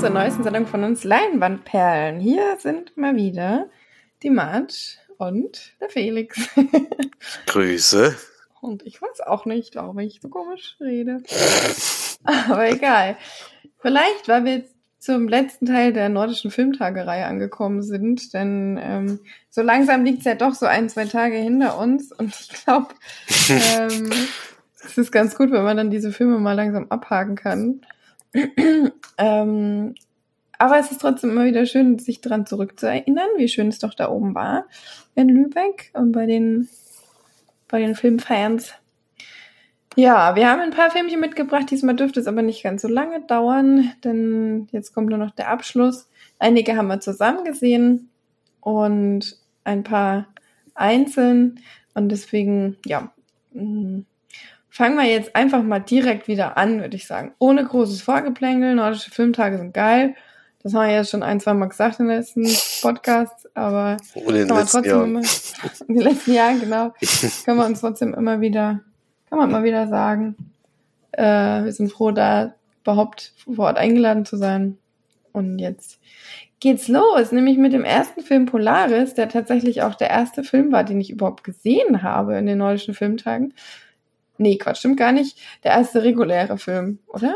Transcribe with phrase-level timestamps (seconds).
[0.00, 2.20] zur neuesten Sendung von uns Leinwandperlen.
[2.20, 3.68] Hier sind mal wieder
[4.22, 4.72] die Marge
[5.18, 6.38] und der Felix.
[7.46, 8.16] Grüße.
[8.62, 11.22] Und ich weiß auch nicht, glaube ich, so komisch rede.
[12.24, 13.18] Aber egal.
[13.78, 19.60] Vielleicht, weil wir jetzt zum letzten Teil der nordischen Filmtagerei angekommen sind, denn ähm, so
[19.60, 22.94] langsam liegt es ja doch so ein, zwei Tage hinter uns und ich glaube,
[23.50, 24.10] ähm,
[24.82, 27.82] es ist ganz gut, wenn man dann diese Filme mal langsam abhaken kann.
[29.18, 29.94] Ähm,
[30.58, 34.10] aber es ist trotzdem immer wieder schön, sich daran zurückzuerinnern, wie schön es doch da
[34.10, 34.66] oben war
[35.14, 36.68] in Lübeck und bei den,
[37.68, 38.74] bei den Filmfans.
[39.96, 41.70] Ja, wir haben ein paar Filmchen mitgebracht.
[41.70, 45.48] Diesmal dürfte es aber nicht ganz so lange dauern, denn jetzt kommt nur noch der
[45.48, 46.08] Abschluss.
[46.38, 48.08] Einige haben wir zusammen gesehen
[48.60, 50.28] und ein paar
[50.74, 51.60] einzeln.
[51.94, 53.12] Und deswegen, ja,
[53.52, 54.00] mm,
[54.70, 57.34] fangen wir jetzt einfach mal direkt wieder an, würde ich sagen.
[57.38, 58.74] Ohne großes Vorgeplänkel.
[58.74, 60.14] Nordische Filmtage sind geil.
[60.62, 62.46] Das haben wir ja schon ein, zwei Mal gesagt in den letzten
[62.82, 65.10] Podcasts, aber in den letzten Jahren.
[65.10, 65.20] Immer,
[65.88, 66.92] in den letzten Jahren, genau,
[67.44, 68.80] können wir uns trotzdem immer wieder,
[69.28, 70.36] kann man mal wieder sagen.
[71.12, 74.76] Äh, wir sind froh, da überhaupt vor Ort eingeladen zu sein.
[75.32, 75.98] Und jetzt
[76.60, 80.84] geht's los, nämlich mit dem ersten Film Polaris, der tatsächlich auch der erste Film war,
[80.84, 83.54] den ich überhaupt gesehen habe in den nordischen Filmtagen.
[84.40, 85.36] Nee, Quatsch, stimmt gar nicht.
[85.64, 87.34] Der erste reguläre Film, oder?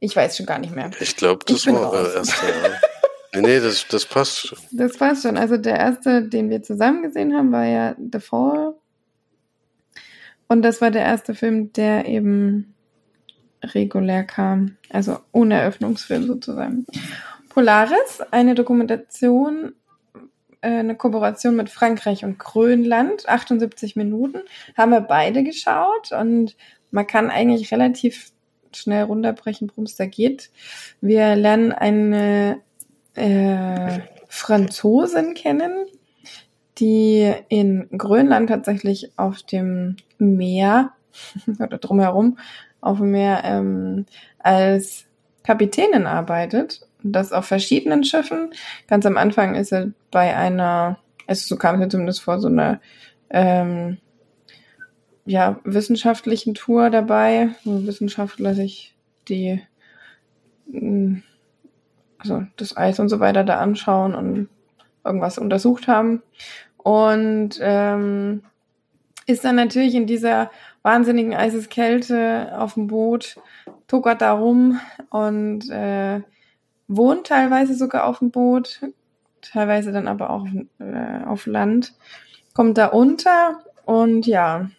[0.00, 0.90] Ich weiß schon gar nicht mehr.
[0.98, 2.46] Ich glaube, das ich war der erste.
[3.34, 4.58] nee, nee, das, das passt schon.
[4.72, 5.36] Das passt schon.
[5.36, 8.74] Also der erste, den wir zusammen gesehen haben, war ja The Fall.
[10.48, 12.74] Und das war der erste Film, der eben
[13.62, 14.76] regulär kam.
[14.90, 16.84] Also ohne Eröffnungsfilm sozusagen.
[17.48, 19.76] Polaris, eine Dokumentation
[20.62, 24.42] eine Kooperation mit Frankreich und Grönland, 78 Minuten,
[24.76, 26.56] haben wir beide geschaut und
[26.90, 28.30] man kann eigentlich relativ
[28.72, 30.50] schnell runterbrechen, worum es da geht.
[31.00, 32.60] Wir lernen eine
[33.14, 35.86] äh, Franzosin kennen,
[36.78, 40.92] die in Grönland tatsächlich auf dem Meer
[41.58, 42.38] oder drumherum
[42.80, 44.06] auf dem Meer ähm,
[44.38, 45.06] als
[45.42, 48.52] Kapitänin arbeitet das auf verschiedenen Schiffen.
[48.88, 52.48] Ganz am Anfang ist er bei einer, also so kam es mir zumindest vor, so
[52.48, 52.80] einer
[53.30, 53.98] ähm,
[55.24, 58.94] ja, wissenschaftlichen Tour dabei, wo Wissenschaftler sich
[59.28, 59.62] die
[60.66, 61.18] mm,
[62.22, 64.48] also das Eis und so weiter da anschauen und
[65.04, 66.22] irgendwas untersucht haben.
[66.76, 68.42] Und ähm,
[69.26, 70.50] ist dann natürlich in dieser
[70.82, 73.40] wahnsinnigen Eiseskälte auf dem Boot,
[73.86, 74.80] tuckert da rum
[75.10, 76.20] und äh,
[76.96, 78.80] wohnt teilweise sogar auf dem Boot,
[79.40, 80.46] teilweise dann aber auch
[80.78, 81.94] äh, auf Land,
[82.54, 84.70] kommt da unter und ja,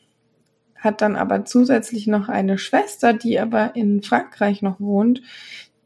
[0.78, 5.22] hat dann aber zusätzlich noch eine Schwester, die aber in Frankreich noch wohnt,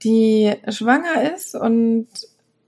[0.03, 2.07] die schwanger ist und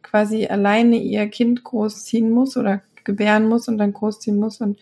[0.04, 4.62] quasi alleine ihr Kind großziehen muss oder gebären muss und dann großziehen muss.
[4.62, 4.80] Und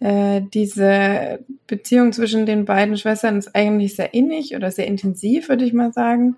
[0.00, 5.64] äh, diese Beziehung zwischen den beiden Schwestern ist eigentlich sehr innig oder sehr intensiv, würde
[5.64, 6.36] ich mal sagen.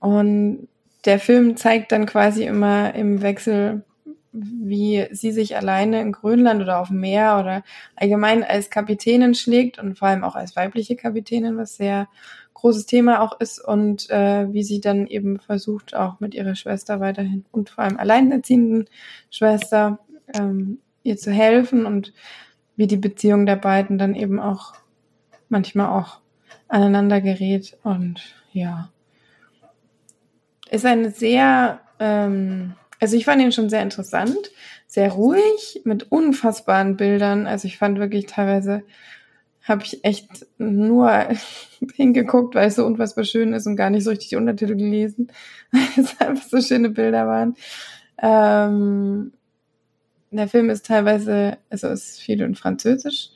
[0.00, 0.68] Und
[1.08, 3.82] der Film zeigt dann quasi immer im Wechsel,
[4.30, 7.64] wie sie sich alleine in Grönland oder auf dem Meer oder
[7.96, 12.08] allgemein als Kapitänin schlägt und vor allem auch als weibliche Kapitänin, was sehr
[12.52, 17.00] großes Thema auch ist und äh, wie sie dann eben versucht, auch mit ihrer Schwester
[17.00, 18.84] weiterhin und vor allem alleinerziehenden
[19.30, 20.00] Schwester
[20.34, 22.12] ähm, ihr zu helfen und
[22.76, 24.74] wie die Beziehung der beiden dann eben auch
[25.48, 26.20] manchmal auch
[26.68, 28.20] aneinander gerät und
[28.52, 28.90] ja
[30.70, 34.50] ist eine sehr, ähm, also ich fand ihn schon sehr interessant,
[34.86, 37.46] sehr ruhig, mit unfassbaren Bildern.
[37.46, 38.82] Also ich fand wirklich teilweise,
[39.62, 41.28] habe ich echt nur
[41.94, 45.30] hingeguckt, weil es so unfassbar schön ist und gar nicht so richtig die Untertitel gelesen,
[45.72, 47.54] weil es einfach so schöne Bilder waren.
[48.20, 49.32] Ähm,
[50.30, 53.30] der Film ist teilweise, also ist viel in Französisch,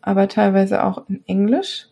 [0.00, 1.88] aber teilweise auch in Englisch.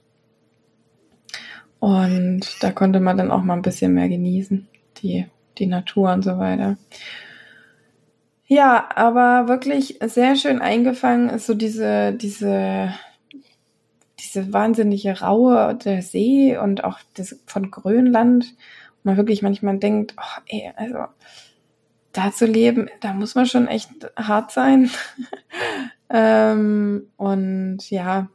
[1.78, 4.68] Und da konnte man dann auch mal ein bisschen mehr genießen
[5.02, 5.26] die,
[5.58, 6.76] die Natur und so weiter.
[8.46, 12.92] Ja, aber wirklich sehr schön eingefangen ist so diese, diese,
[14.20, 18.54] diese wahnsinnige Raue der See und auch das von Grönland.
[19.04, 21.06] Man wirklich manchmal denkt, oh, ey, also
[22.12, 24.90] da zu leben, da muss man schon echt hart sein.
[26.10, 28.28] ähm, und ja,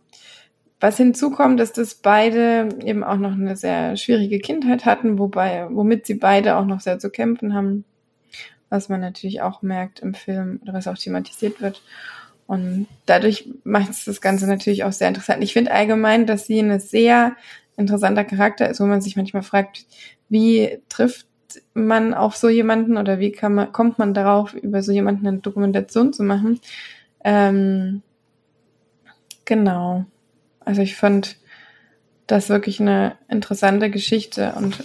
[0.79, 6.05] was hinzukommt, ist, dass beide eben auch noch eine sehr schwierige Kindheit hatten, wobei, womit
[6.05, 7.83] sie beide auch noch sehr zu kämpfen haben,
[8.69, 11.81] was man natürlich auch merkt im Film oder was auch thematisiert wird.
[12.45, 15.43] Und dadurch macht es das Ganze natürlich auch sehr interessant.
[15.43, 17.35] Ich finde allgemein, dass sie eine sehr
[17.75, 19.85] interessanter Charakter ist, wo man sich manchmal fragt,
[20.29, 21.27] wie trifft
[21.73, 25.39] man auf so jemanden oder wie kann man, kommt man darauf, über so jemanden eine
[25.39, 26.59] Dokumentation zu machen.
[27.23, 28.01] Ähm,
[29.45, 30.05] genau.
[30.67, 31.37] Also ich fand
[32.27, 34.83] das wirklich eine interessante Geschichte und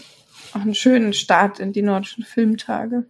[0.52, 3.04] auch einen schönen Start in die nordischen Filmtage.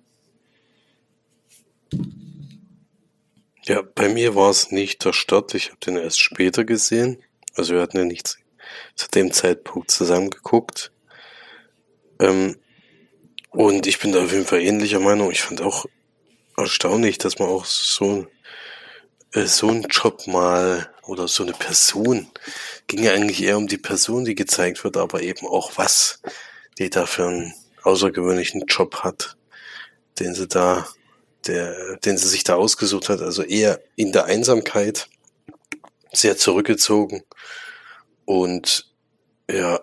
[3.66, 5.54] Ja, bei mir war es nicht der Start.
[5.54, 7.22] Ich habe den erst später gesehen.
[7.54, 8.38] Also wir hatten ja nicht
[8.94, 10.92] zu dem Zeitpunkt zusammengeguckt.
[12.20, 12.56] Ähm,
[13.50, 15.30] und ich bin da auf jeden Fall ähnlicher Meinung.
[15.30, 15.84] Ich fand auch
[16.56, 18.26] erstaunlich, dass man auch so,
[19.34, 22.28] äh, so einen Job mal oder so eine Person,
[22.86, 26.20] ging ja eigentlich eher um die Person, die gezeigt wird, aber eben auch was
[26.78, 29.36] die da für einen außergewöhnlichen Job hat,
[30.18, 30.86] den sie da,
[31.46, 33.20] der, den sie sich da ausgesucht hat.
[33.20, 35.08] Also eher in der Einsamkeit,
[36.12, 37.22] sehr zurückgezogen
[38.24, 38.90] und
[39.50, 39.80] ja,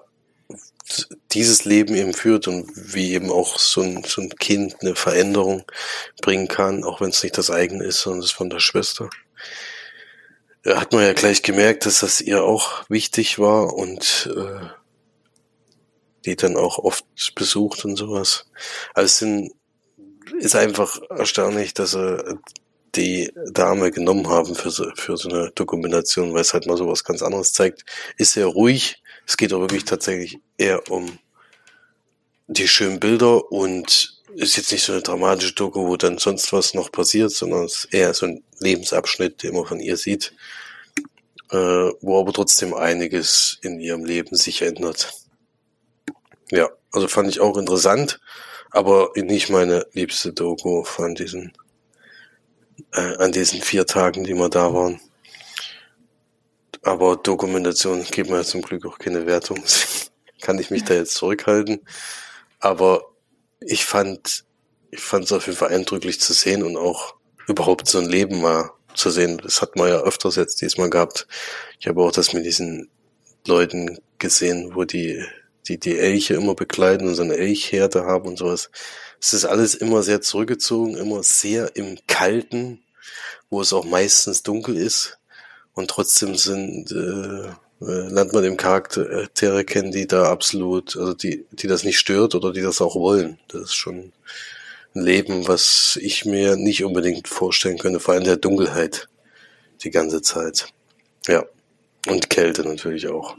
[1.31, 5.63] dieses Leben eben führt und wie eben auch so ein, so ein Kind eine Veränderung
[6.21, 9.09] bringen kann, auch wenn es nicht das eigene ist, sondern das von der Schwester.
[10.63, 14.67] Da hat man ja gleich gemerkt, dass das ihr auch wichtig war und äh,
[16.25, 18.45] die dann auch oft besucht und sowas.
[18.93, 19.53] Also es sind,
[20.37, 22.39] ist einfach erstaunlich, dass sie
[22.95, 27.03] die Dame genommen haben für so, für so eine Dokumentation, weil es halt mal sowas
[27.03, 27.85] ganz anderes zeigt.
[28.17, 31.19] Ist sehr ruhig, es geht auch wirklich tatsächlich eher um
[32.47, 36.73] die schönen Bilder und ist jetzt nicht so eine dramatische Doku, wo dann sonst was
[36.73, 40.33] noch passiert, sondern es ist eher so ein Lebensabschnitt, den man von ihr sieht,
[41.51, 41.55] äh,
[42.01, 45.11] wo aber trotzdem einiges in ihrem Leben sich ändert.
[46.51, 48.19] Ja, also fand ich auch interessant,
[48.71, 51.53] aber nicht meine liebste Doku von diesen,
[52.93, 54.99] äh, an diesen vier Tagen, die wir da waren.
[56.81, 59.61] Aber Dokumentation gibt mir zum Glück auch keine Wertung.
[60.41, 61.81] Kann ich mich da jetzt zurückhalten.
[62.59, 63.09] Aber
[63.61, 64.45] ich fand,
[64.91, 67.15] ich fand es auf jeden Fall eindrücklich zu sehen und auch
[67.47, 69.39] überhaupt so ein Leben mal zu sehen.
[69.43, 71.27] Das hat man ja öfters jetzt diesmal gehabt.
[71.79, 72.89] Ich habe auch das mit diesen
[73.47, 75.23] Leuten gesehen, wo die,
[75.67, 78.69] die die Elche immer begleiten und so eine Elchherde haben und sowas.
[79.21, 82.83] Es ist alles immer sehr zurückgezogen, immer sehr im Kalten,
[83.49, 85.17] wo es auch meistens dunkel ist.
[85.73, 91.67] Und trotzdem sind, äh, lernt man dem Charaktere kennen, die da absolut, also die, die
[91.67, 93.39] das nicht stört oder die das auch wollen.
[93.47, 94.11] Das ist schon
[94.95, 99.07] ein Leben, was ich mir nicht unbedingt vorstellen könnte, vor allem der Dunkelheit
[99.83, 100.67] die ganze Zeit.
[101.27, 101.45] Ja.
[102.07, 103.35] Und Kälte natürlich auch.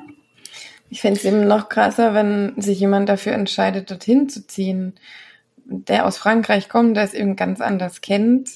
[0.91, 4.95] Ich fände es eben noch krasser, wenn sich jemand dafür entscheidet, dorthin zu ziehen,
[5.65, 8.51] der aus Frankreich kommt, der es eben ganz anders kennt,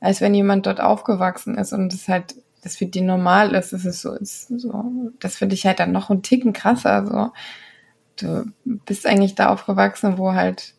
[0.00, 3.84] als wenn jemand dort aufgewachsen ist und es halt das für die normal ist, das
[3.84, 7.32] ist so, ist so, das finde ich halt dann noch einen Ticken krasser, so.
[8.16, 10.74] Du bist eigentlich da aufgewachsen, wo halt,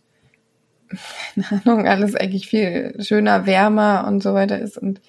[1.36, 5.02] keine Ahnung, alles eigentlich viel schöner, wärmer und so weiter ist und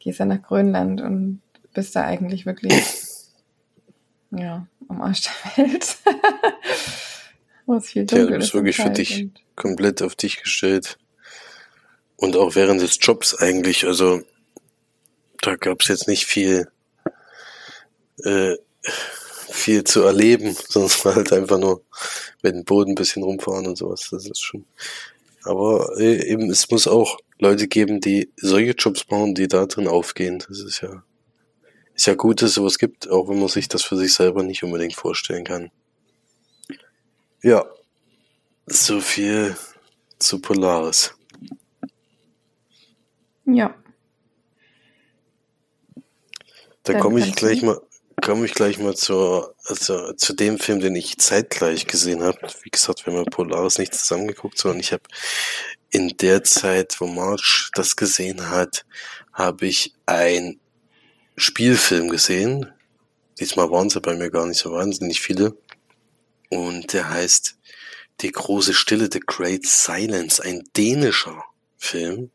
[0.00, 1.40] gehst dann nach Grönland und
[1.72, 2.74] bist da eigentlich wirklich,
[4.32, 5.96] ja, am Arsch der Welt.
[7.66, 10.98] wo es viel dunkel ja, du bist wirklich für dich komplett auf dich gestellt.
[12.16, 14.22] Und auch während des Jobs eigentlich, also
[15.42, 16.68] da gab es jetzt nicht viel,
[18.24, 18.56] äh,
[19.50, 21.82] viel zu erleben, sonst war halt einfach nur
[22.42, 24.08] mit dem Boden ein bisschen rumfahren und sowas.
[24.10, 24.64] Das ist schon.
[25.44, 29.88] Aber äh, eben, es muss auch Leute geben, die solche Jobs machen, die da drin
[29.88, 30.42] aufgehen.
[30.48, 31.02] Das ist ja,
[31.94, 34.44] ist ja gut, dass es sowas gibt, auch wenn man sich das für sich selber
[34.44, 35.70] nicht unbedingt vorstellen kann.
[37.42, 37.66] Ja,
[38.66, 39.56] so viel
[40.20, 41.12] zu Polaris.
[43.44, 43.74] Ja.
[46.84, 47.80] Da komme ich gleich mal,
[48.20, 52.38] komme ich gleich mal zur, also zu dem Film, den ich zeitgleich gesehen habe.
[52.62, 55.04] Wie gesagt, wir haben Polaris nicht zusammengeguckt, sondern ich habe
[55.90, 58.84] in der Zeit, wo March das gesehen hat,
[59.32, 60.58] habe ich ein
[61.36, 62.72] Spielfilm gesehen.
[63.38, 65.56] Diesmal waren es ja bei mir gar nicht so wahnsinnig viele.
[66.50, 67.56] Und der heißt
[68.20, 71.44] Die große Stille, The Great Silence, ein dänischer
[71.76, 72.30] Film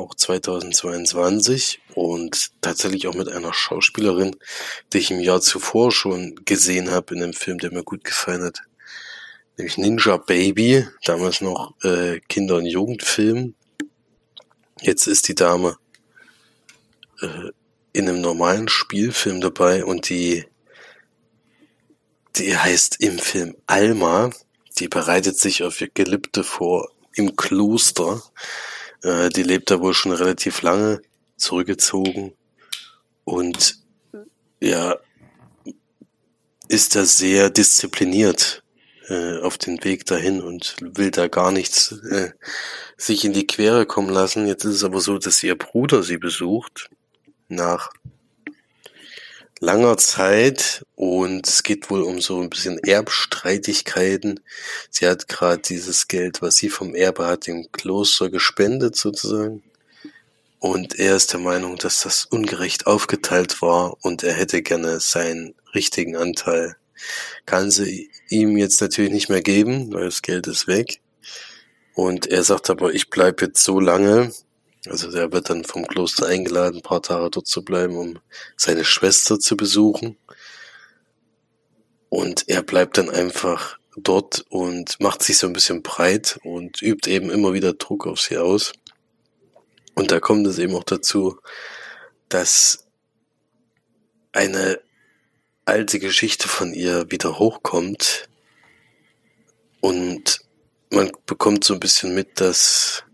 [0.00, 4.36] auch 2022 und tatsächlich auch mit einer Schauspielerin,
[4.92, 8.42] die ich im Jahr zuvor schon gesehen habe in einem Film, der mir gut gefallen
[8.42, 8.62] hat,
[9.56, 13.54] nämlich Ninja Baby, damals noch äh, Kinder- und Jugendfilm.
[14.80, 15.76] Jetzt ist die Dame
[17.20, 17.50] äh,
[17.92, 20.46] in einem normalen Spielfilm dabei und die
[22.36, 24.30] die heißt im Film Alma.
[24.78, 28.22] Die bereitet sich auf ihr Geliebte vor im Kloster
[29.02, 31.00] äh, die lebt da wohl schon relativ lange,
[31.36, 32.32] zurückgezogen.
[33.24, 33.76] Und
[34.60, 34.96] ja,
[36.68, 38.62] ist er sehr diszipliniert
[39.08, 42.30] äh, auf den Weg dahin und will da gar nichts äh,
[42.96, 44.46] sich in die Quere kommen lassen.
[44.46, 46.90] Jetzt ist es aber so, dass ihr Bruder sie besucht
[47.48, 47.90] nach
[49.60, 54.40] langer Zeit und es geht wohl um so ein bisschen Erbstreitigkeiten.
[54.90, 59.62] Sie hat gerade dieses Geld, was sie vom Erbe hat, dem Kloster gespendet sozusagen.
[60.58, 65.54] Und er ist der Meinung, dass das ungerecht aufgeteilt war und er hätte gerne seinen
[65.74, 66.76] richtigen Anteil.
[67.46, 71.00] Kann sie ihm jetzt natürlich nicht mehr geben, weil das Geld ist weg.
[71.94, 74.32] Und er sagt aber, ich bleibe jetzt so lange,
[74.86, 78.18] also der wird dann vom Kloster eingeladen, ein paar Tage dort zu bleiben, um
[78.56, 80.16] seine Schwester zu besuchen.
[82.08, 87.10] Und er bleibt dann einfach dort und macht sich so ein bisschen breit und übt
[87.10, 88.72] eben immer wieder Druck auf sie aus.
[89.94, 91.38] Und da kommt es eben auch dazu,
[92.28, 92.86] dass
[94.32, 94.80] eine
[95.64, 98.28] alte Geschichte von ihr wieder hochkommt
[99.80, 100.40] und
[100.90, 103.04] man bekommt so ein bisschen mit, dass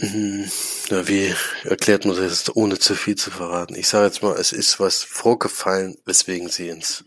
[0.00, 0.50] hm,
[0.90, 3.74] ja, wie erklärt man das, ohne zu viel zu verraten?
[3.74, 7.04] Ich sage jetzt mal, es ist was vorgefallen, weswegen sie ins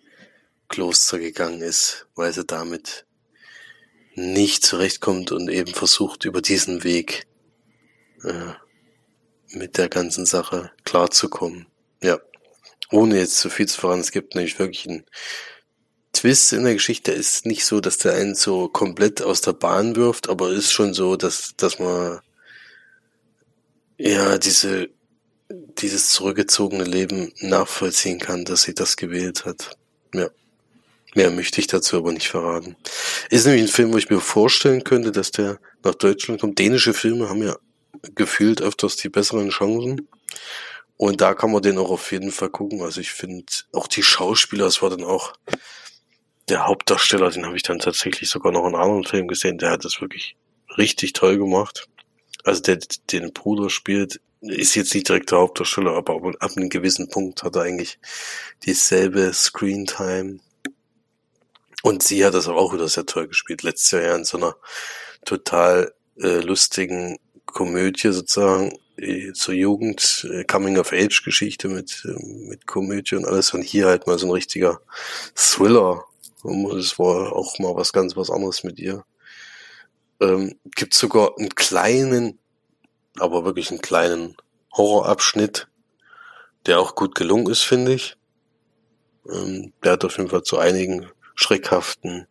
[0.67, 3.05] Kloster gegangen ist, weil sie damit
[4.15, 7.27] nicht zurechtkommt und eben versucht, über diesen Weg
[8.23, 8.53] äh,
[9.49, 11.67] mit der ganzen Sache klarzukommen.
[12.03, 12.19] Ja,
[12.91, 15.05] ohne jetzt zu viel zu verraten, es gibt nämlich wirklich einen
[16.13, 17.11] Twist in der Geschichte.
[17.11, 20.93] Ist nicht so, dass der einen so komplett aus der Bahn wirft, aber ist schon
[20.93, 22.19] so, dass, dass man
[24.03, 24.89] ja, diese,
[25.49, 29.77] dieses zurückgezogene Leben nachvollziehen kann, dass sie das gewählt hat.
[30.13, 30.29] Ja.
[31.13, 32.75] Mehr möchte ich dazu aber nicht verraten.
[33.29, 36.57] Ist nämlich ein Film, wo ich mir vorstellen könnte, dass der nach Deutschland kommt.
[36.57, 37.55] Dänische Filme haben ja
[38.15, 40.07] gefühlt öfters die besseren Chancen.
[40.97, 42.81] Und da kann man den auch auf jeden Fall gucken.
[42.81, 45.33] Also ich finde auch die Schauspieler, es war dann auch
[46.49, 49.85] der Hauptdarsteller, den habe ich dann tatsächlich sogar noch in anderen Film gesehen, der hat
[49.85, 50.35] das wirklich
[50.77, 51.87] richtig toll gemacht
[52.43, 52.79] also der
[53.11, 57.55] den Bruder spielt, ist jetzt nicht direkt der Hauptdarsteller, aber ab einem gewissen Punkt hat
[57.55, 57.99] er eigentlich
[58.63, 60.39] dieselbe Screentime.
[61.83, 63.63] Und sie hat das auch wieder sehr toll gespielt.
[63.63, 64.55] Letztes Jahr in so einer
[65.25, 73.25] total äh, lustigen Komödie sozusagen äh, zur Jugend, äh, Coming-of-Age-Geschichte mit, äh, mit Komödie und
[73.25, 73.53] alles.
[73.53, 74.81] Und hier halt mal so ein richtiger
[75.35, 76.05] Thriller.
[76.77, 79.03] Es war auch mal was ganz was anderes mit ihr.
[80.21, 82.39] Ähm, gibt sogar einen kleinen,
[83.19, 84.37] aber wirklich einen kleinen
[84.73, 85.67] Horrorabschnitt,
[86.65, 88.17] der auch gut gelungen ist, finde ich.
[89.29, 92.27] Ähm, der hat auf jeden Fall zu einigen schreckhaften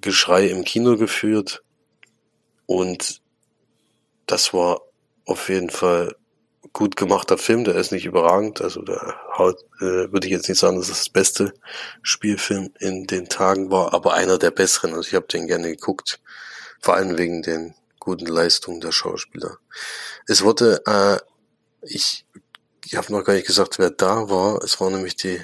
[0.00, 1.62] Geschrei im Kino geführt.
[2.66, 3.22] Und
[4.26, 4.82] das war
[5.24, 6.16] auf jeden Fall
[6.72, 7.64] gut gemachter Film.
[7.64, 8.60] Der ist nicht überragend.
[8.60, 11.54] Also da haut, äh, würde ich jetzt nicht sagen, dass es das beste
[12.02, 14.94] Spielfilm in den Tagen war, aber einer der besseren.
[14.94, 16.20] Also ich habe den gerne geguckt.
[16.86, 19.58] Vor allem wegen den guten Leistungen der Schauspieler.
[20.28, 21.16] Es wurde, äh,
[21.82, 22.24] ich,
[22.84, 24.62] ich habe noch gar nicht gesagt, wer da war.
[24.62, 25.40] Es war nämlich die,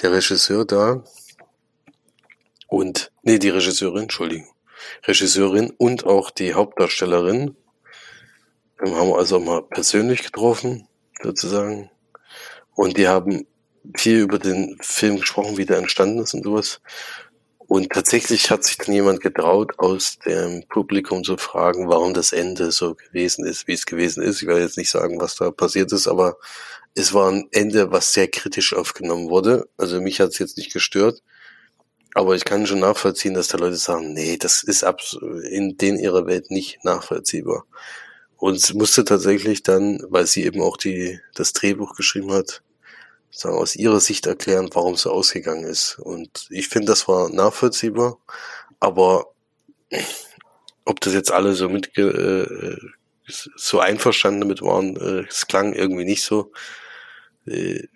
[0.00, 1.04] der Regisseur da
[2.66, 4.48] und, nee, die Regisseurin, Entschuldigung.
[5.06, 7.54] Regisseurin und auch die Hauptdarstellerin.
[8.82, 10.88] Wir haben also auch mal persönlich getroffen,
[11.22, 11.90] sozusagen.
[12.72, 13.46] Und die haben
[13.98, 16.80] viel über den Film gesprochen, wie der entstanden ist und sowas.
[17.70, 22.72] Und tatsächlich hat sich dann jemand getraut, aus dem Publikum zu fragen, warum das Ende
[22.72, 24.42] so gewesen ist, wie es gewesen ist.
[24.42, 26.36] Ich werde jetzt nicht sagen, was da passiert ist, aber
[26.96, 29.68] es war ein Ende, was sehr kritisch aufgenommen wurde.
[29.76, 31.22] Also mich hat es jetzt nicht gestört.
[32.14, 34.84] Aber ich kann schon nachvollziehen, dass da Leute sagen, nee, das ist
[35.48, 37.66] in den ihrer Welt nicht nachvollziehbar.
[38.36, 42.64] Und es musste tatsächlich dann, weil sie eben auch die, das Drehbuch geschrieben hat,
[43.30, 45.98] sagen, aus ihrer Sicht erklären, warum es so ausgegangen ist.
[45.98, 48.18] Und ich finde, das war nachvollziehbar,
[48.80, 49.26] aber
[50.84, 52.76] ob das jetzt alle so mit äh,
[53.26, 56.52] so einverstanden damit waren, äh, es klang irgendwie nicht so.
[57.46, 57.86] Äh,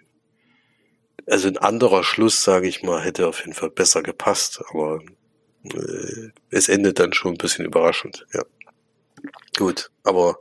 [1.26, 5.00] also ein anderer Schluss, sage ich mal, hätte auf jeden Fall besser gepasst, aber
[5.64, 8.42] äh, es endet dann schon ein bisschen überraschend, ja.
[9.56, 10.38] Gut, aber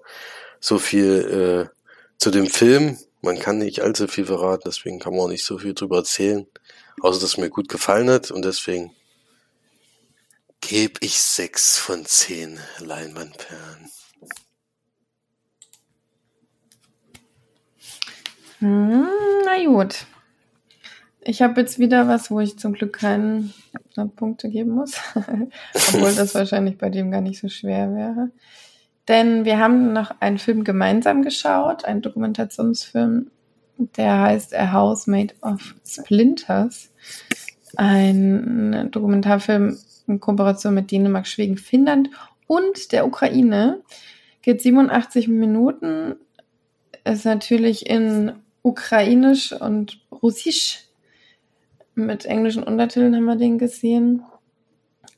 [0.59, 1.75] so viel äh,
[2.17, 5.57] zu dem Film man kann nicht allzu viel verraten, deswegen kann man auch nicht so
[5.57, 6.45] viel drüber erzählen.
[7.01, 8.91] Außer, dass es mir gut gefallen hat und deswegen
[10.61, 13.89] gebe ich sechs von zehn Leinwandperlen.
[18.59, 19.07] Hm,
[19.45, 20.05] na gut.
[21.21, 23.53] Ich habe jetzt wieder was, wo ich zum Glück keinen
[24.17, 24.95] Punkte geben muss.
[25.73, 28.31] Obwohl das wahrscheinlich bei dem gar nicht so schwer wäre.
[29.07, 33.31] Denn wir haben noch einen Film gemeinsam geschaut, einen Dokumentationsfilm
[33.77, 36.91] der heißt A House Made of Splinters.
[37.75, 42.09] Ein Dokumentarfilm in Kooperation mit Dänemark, Schweden, Finnland
[42.47, 43.81] und der Ukraine.
[44.41, 46.15] Geht 87 Minuten.
[47.03, 50.85] Ist natürlich in Ukrainisch und Russisch.
[51.95, 54.23] Mit englischen Untertiteln haben wir den gesehen.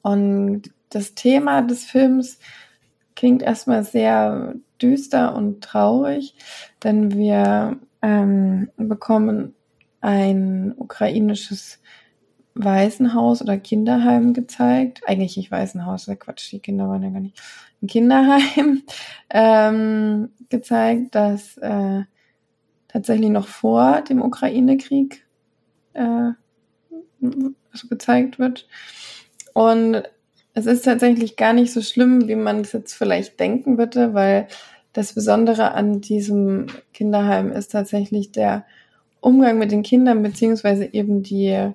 [0.01, 2.39] Und das Thema des Films
[3.15, 6.35] klingt erstmal sehr düster und traurig,
[6.83, 9.55] denn wir ähm, bekommen
[10.01, 11.79] ein ukrainisches
[12.53, 15.01] Waisenhaus oder Kinderheim gezeigt.
[15.05, 17.41] Eigentlich nicht Waisenhaus, der Quatsch, die Kinder waren ja gar nicht.
[17.81, 18.83] Ein Kinderheim
[19.29, 22.03] ähm, gezeigt, das äh,
[22.87, 25.25] tatsächlich noch vor dem Ukraine-Krieg
[25.93, 26.31] äh,
[27.89, 28.67] gezeigt wird.
[29.53, 30.03] Und
[30.55, 34.47] es ist tatsächlich gar nicht so schlimm, wie man es jetzt vielleicht denken würde, weil
[34.93, 38.65] das Besondere an diesem Kinderheim ist tatsächlich der
[39.19, 41.71] Umgang mit den Kindern, beziehungsweise eben die,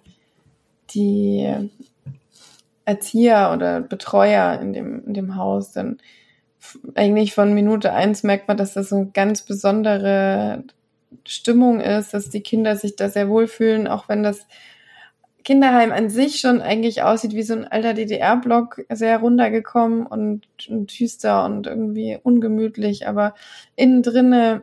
[0.95, 1.55] die
[2.87, 5.73] Erzieher oder Betreuer in dem, in dem Haus.
[5.73, 5.99] Denn
[6.95, 10.65] eigentlich von Minute eins merkt man, dass das so eine ganz besondere
[11.27, 14.47] Stimmung ist, dass die Kinder sich da sehr wohlfühlen, auch wenn das
[15.44, 20.99] Kinderheim an sich schon eigentlich aussieht wie so ein alter DDR-Block, sehr runtergekommen und, und
[20.99, 23.06] düster und irgendwie ungemütlich.
[23.06, 23.35] Aber
[23.76, 24.62] innen drinne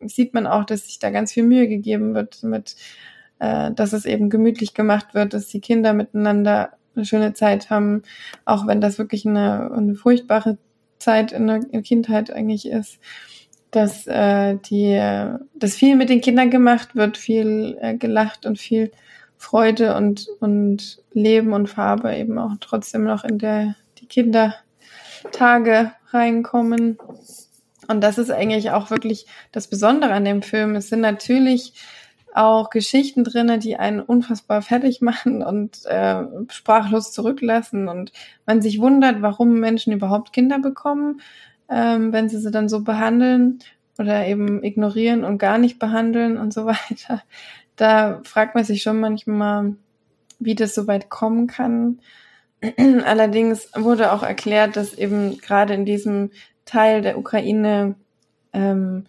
[0.00, 2.76] sieht man auch, dass sich da ganz viel Mühe gegeben wird, mit,
[3.38, 8.02] äh, dass es eben gemütlich gemacht wird, dass die Kinder miteinander eine schöne Zeit haben,
[8.44, 10.58] auch wenn das wirklich eine, eine furchtbare
[10.98, 12.98] Zeit in der Kindheit eigentlich ist
[13.70, 14.98] dass äh, die,
[15.54, 18.90] dass viel mit den Kindern gemacht wird, viel äh, gelacht und viel
[19.38, 26.98] Freude und, und Leben und Farbe eben auch trotzdem noch in der, die Kindertage reinkommen.
[27.86, 30.74] Und das ist eigentlich auch wirklich das Besondere an dem Film.
[30.74, 31.72] Es sind natürlich
[32.34, 38.12] auch Geschichten drinne, die einen unfassbar fertig machen und äh, sprachlos zurücklassen und
[38.44, 41.20] man sich wundert, warum Menschen überhaupt Kinder bekommen,
[41.68, 43.60] ähm, wenn sie sie dann so behandeln
[43.98, 47.22] oder eben ignorieren und gar nicht behandeln und so weiter
[47.78, 49.74] da fragt man sich schon manchmal,
[50.38, 52.00] wie das so weit kommen kann.
[53.04, 56.30] Allerdings wurde auch erklärt, dass eben gerade in diesem
[56.64, 57.94] Teil der Ukraine
[58.52, 59.06] ähm,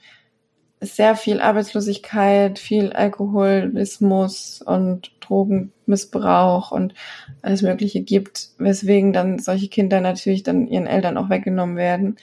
[0.82, 6.94] sehr viel Arbeitslosigkeit, viel Alkoholismus und Drogenmissbrauch und
[7.42, 12.18] alles Mögliche gibt, weswegen dann solche Kinder natürlich dann ihren Eltern auch weggenommen werden.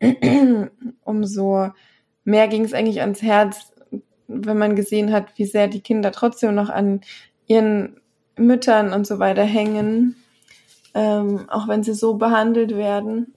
[1.04, 1.70] Umso
[2.24, 3.72] mehr ging es eigentlich ans Herz,
[4.28, 7.00] wenn man gesehen hat, wie sehr die Kinder trotzdem noch an
[7.46, 8.00] ihren
[8.36, 10.16] Müttern und so weiter hängen,
[10.94, 13.34] ähm, auch wenn sie so behandelt werden.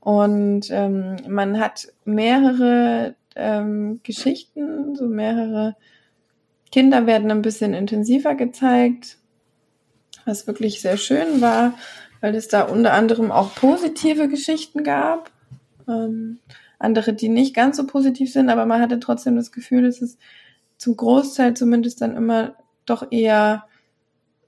[0.00, 5.76] Und ähm, man hat mehrere ähm, Geschichten, so mehrere
[6.70, 9.16] Kinder werden ein bisschen intensiver gezeigt,
[10.24, 11.74] was wirklich sehr schön war,
[12.20, 15.30] weil es da unter anderem auch positive Geschichten gab.
[15.88, 16.38] Ähm,
[16.84, 20.18] andere, die nicht ganz so positiv sind, aber man hatte trotzdem das Gefühl, dass es
[20.76, 22.54] zum Großteil zumindest dann immer
[22.86, 23.64] doch eher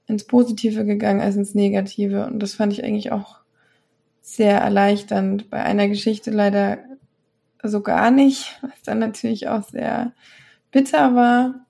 [0.05, 2.25] ins Positive gegangen als ins Negative.
[2.25, 3.39] Und das fand ich eigentlich auch
[4.21, 5.49] sehr erleichternd.
[5.49, 6.79] Bei einer Geschichte leider
[7.63, 10.13] so gar nicht, was dann natürlich auch sehr
[10.71, 11.65] bitter war.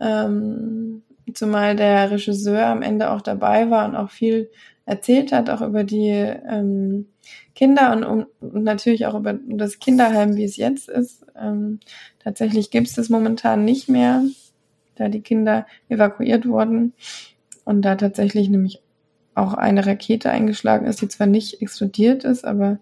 [0.00, 1.02] Ähm,
[1.32, 4.50] zumal der Regisseur am Ende auch dabei war und auch viel
[4.86, 7.06] erzählt hat, auch über die ähm,
[7.54, 11.24] Kinder und, um, und natürlich auch über das Kinderheim, wie es jetzt ist.
[11.36, 11.80] Ähm,
[12.22, 14.22] tatsächlich gibt es das momentan nicht mehr,
[14.96, 16.92] da die Kinder evakuiert wurden
[17.64, 18.82] und da tatsächlich nämlich
[19.34, 22.78] auch eine Rakete eingeschlagen ist, die zwar nicht explodiert ist, aber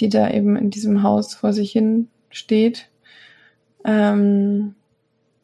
[0.00, 2.90] die da eben in diesem Haus vor sich hin steht.
[3.84, 4.74] Ähm,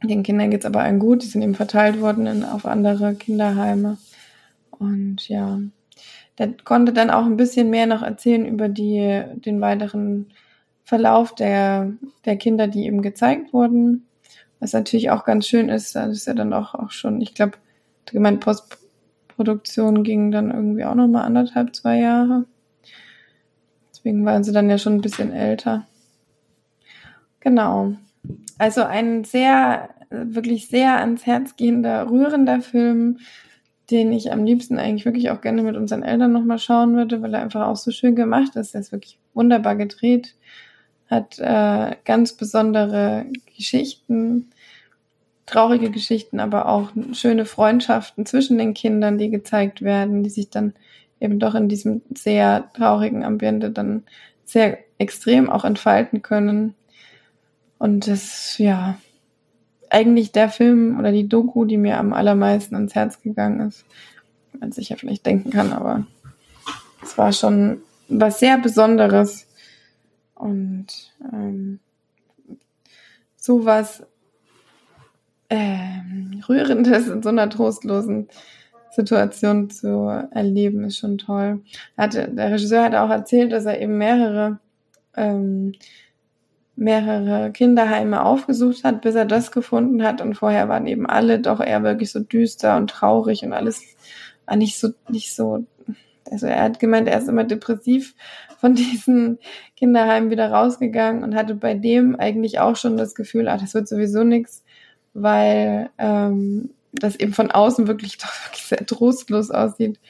[0.03, 3.99] den Kindern geht's aber allen gut, die sind eben verteilt worden in, auf andere Kinderheime.
[4.81, 5.61] Und ja,
[6.39, 10.33] der konnte dann auch ein bisschen mehr noch erzählen über die, den weiteren
[10.85, 11.93] Verlauf der,
[12.25, 14.07] der Kinder, die eben gezeigt wurden.
[14.59, 17.59] Was natürlich auch ganz schön ist, da ist ja dann auch, auch schon, ich glaube,
[18.07, 22.47] gemeint Postproduktion ging dann irgendwie auch noch mal anderthalb, zwei Jahre.
[23.91, 25.87] Deswegen waren sie dann ja schon ein bisschen älter.
[27.41, 27.93] Genau.
[28.59, 33.19] Also ein sehr, wirklich sehr ans Herz gehender, rührender Film,
[33.91, 37.35] den ich am liebsten eigentlich wirklich auch gerne mit unseren Eltern nochmal schauen würde, weil
[37.35, 38.75] er einfach auch so schön gemacht ist.
[38.75, 40.35] Er ist wirklich wunderbar gedreht,
[41.09, 43.27] hat äh, ganz besondere
[43.57, 44.51] Geschichten,
[45.47, 50.75] traurige Geschichten, aber auch schöne Freundschaften zwischen den Kindern, die gezeigt werden, die sich dann
[51.19, 54.05] eben doch in diesem sehr traurigen Ambiente dann
[54.45, 56.75] sehr extrem auch entfalten können.
[57.79, 58.99] Und das, ja,
[59.91, 63.85] eigentlich der Film oder die Doku, die mir am allermeisten ans Herz gegangen ist.
[64.59, 66.07] Man sich ja vielleicht denken kann, aber
[67.03, 69.47] es war schon was sehr Besonderes.
[70.35, 70.87] Und
[71.33, 71.81] ähm,
[73.37, 74.03] sowas
[75.51, 78.29] ähm, Rührendes in so einer trostlosen
[78.91, 81.63] Situation zu erleben, ist schon toll.
[81.97, 84.59] Hatte, der Regisseur hat auch erzählt, dass er eben mehrere
[85.17, 85.75] ähm,
[86.81, 90.23] mehrere Kinderheime aufgesucht hat, bis er das gefunden hat.
[90.23, 93.83] Und vorher waren eben alle doch eher wirklich so düster und traurig und alles
[94.57, 95.67] nicht so, nicht so.
[96.31, 98.15] Also er hat gemeint, er ist immer depressiv
[98.59, 99.39] von diesen
[99.77, 103.87] Kinderheimen wieder rausgegangen und hatte bei dem eigentlich auch schon das Gefühl, ach, das wird
[103.87, 104.65] sowieso nichts,
[105.13, 110.01] weil ähm, das eben von außen wirklich doch wirklich sehr trostlos aussieht.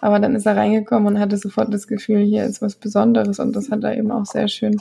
[0.00, 3.54] Aber dann ist er reingekommen und hatte sofort das Gefühl, hier ist was Besonderes und
[3.54, 4.76] das hat er eben auch sehr schön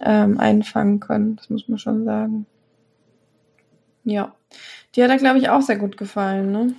[0.00, 1.36] ähm, einfangen können.
[1.36, 2.46] Das muss man schon sagen.
[4.04, 4.34] Ja.
[4.94, 6.74] Die hat er, glaube ich, auch sehr gut gefallen, ne?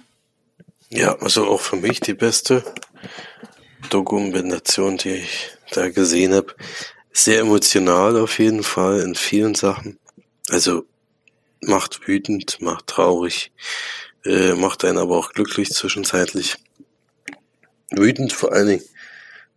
[0.90, 2.64] Ja, also auch für mich die beste
[3.90, 6.56] Dokumentation, die ich da gesehen habe.
[7.12, 10.00] Sehr emotional auf jeden Fall in vielen Sachen.
[10.50, 10.86] Also
[11.62, 13.52] macht wütend, macht traurig,
[14.24, 16.58] äh, macht einen aber auch glücklich zwischenzeitlich.
[17.92, 18.84] Wütend vor allen Dingen,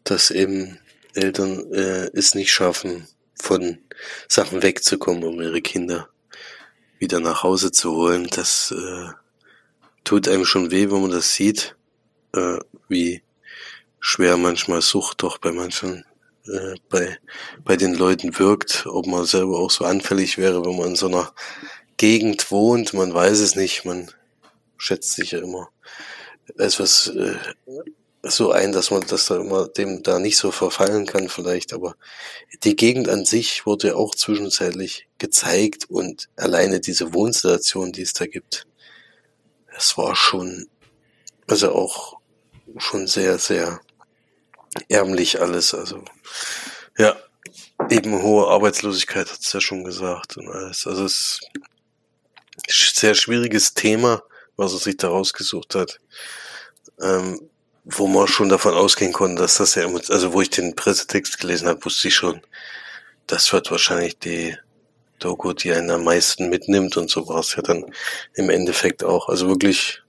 [0.04, 0.78] dass eben
[1.14, 3.06] Eltern äh, es nicht schaffen,
[3.40, 3.78] von
[4.28, 6.08] Sachen wegzukommen, um ihre Kinder
[6.98, 8.28] wieder nach Hause zu holen.
[8.30, 9.08] Das äh,
[10.04, 11.76] tut einem schon weh, wenn man das sieht,
[12.34, 13.22] äh, wie
[13.98, 16.04] schwer manchmal Sucht doch bei manchen
[16.46, 17.18] äh, bei,
[17.64, 21.08] bei den Leuten wirkt, ob man selber auch so anfällig wäre, wenn man in so
[21.08, 21.32] einer
[21.96, 24.10] Gegend wohnt, man weiß es nicht, man
[24.78, 25.68] schätzt sich ja immer
[26.56, 27.36] etwas äh,
[28.22, 31.94] so ein, dass man das da immer dem da nicht so verfallen kann vielleicht, aber
[32.64, 38.26] die Gegend an sich wurde auch zwischenzeitlich gezeigt und alleine diese Wohnsituation, die es da
[38.26, 38.66] gibt,
[39.74, 40.68] es war schon,
[41.46, 42.18] also auch
[42.76, 43.80] schon sehr, sehr
[44.88, 46.04] ärmlich alles, also
[46.98, 47.16] ja,
[47.88, 51.40] eben hohe Arbeitslosigkeit hat es ja schon gesagt und alles, also es
[52.68, 54.22] ist ein sehr schwieriges Thema,
[54.56, 56.00] was er sich da rausgesucht hat.
[57.00, 57.49] Ähm,
[57.92, 61.68] wo man schon davon ausgehen konnte, dass das ja, also wo ich den Pressetext gelesen
[61.68, 62.40] habe, wusste ich schon,
[63.26, 64.56] das wird wahrscheinlich die
[65.18, 67.92] Doku, die einen am meisten mitnimmt und so war es ja dann
[68.34, 69.28] im Endeffekt auch.
[69.28, 70.02] Also wirklich,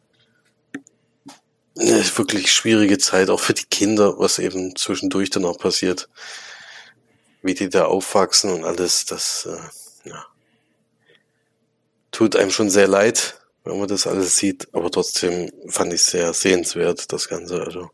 [1.76, 6.10] wirklich schwierige Zeit, auch für die Kinder, was eben zwischendurch dann auch passiert,
[7.42, 10.26] wie die da aufwachsen und alles, das, äh, ja,
[12.12, 14.68] tut einem schon sehr leid, wenn man das alles sieht.
[14.74, 17.62] Aber trotzdem fand ich sehr sehenswert, das Ganze.
[17.62, 17.90] Also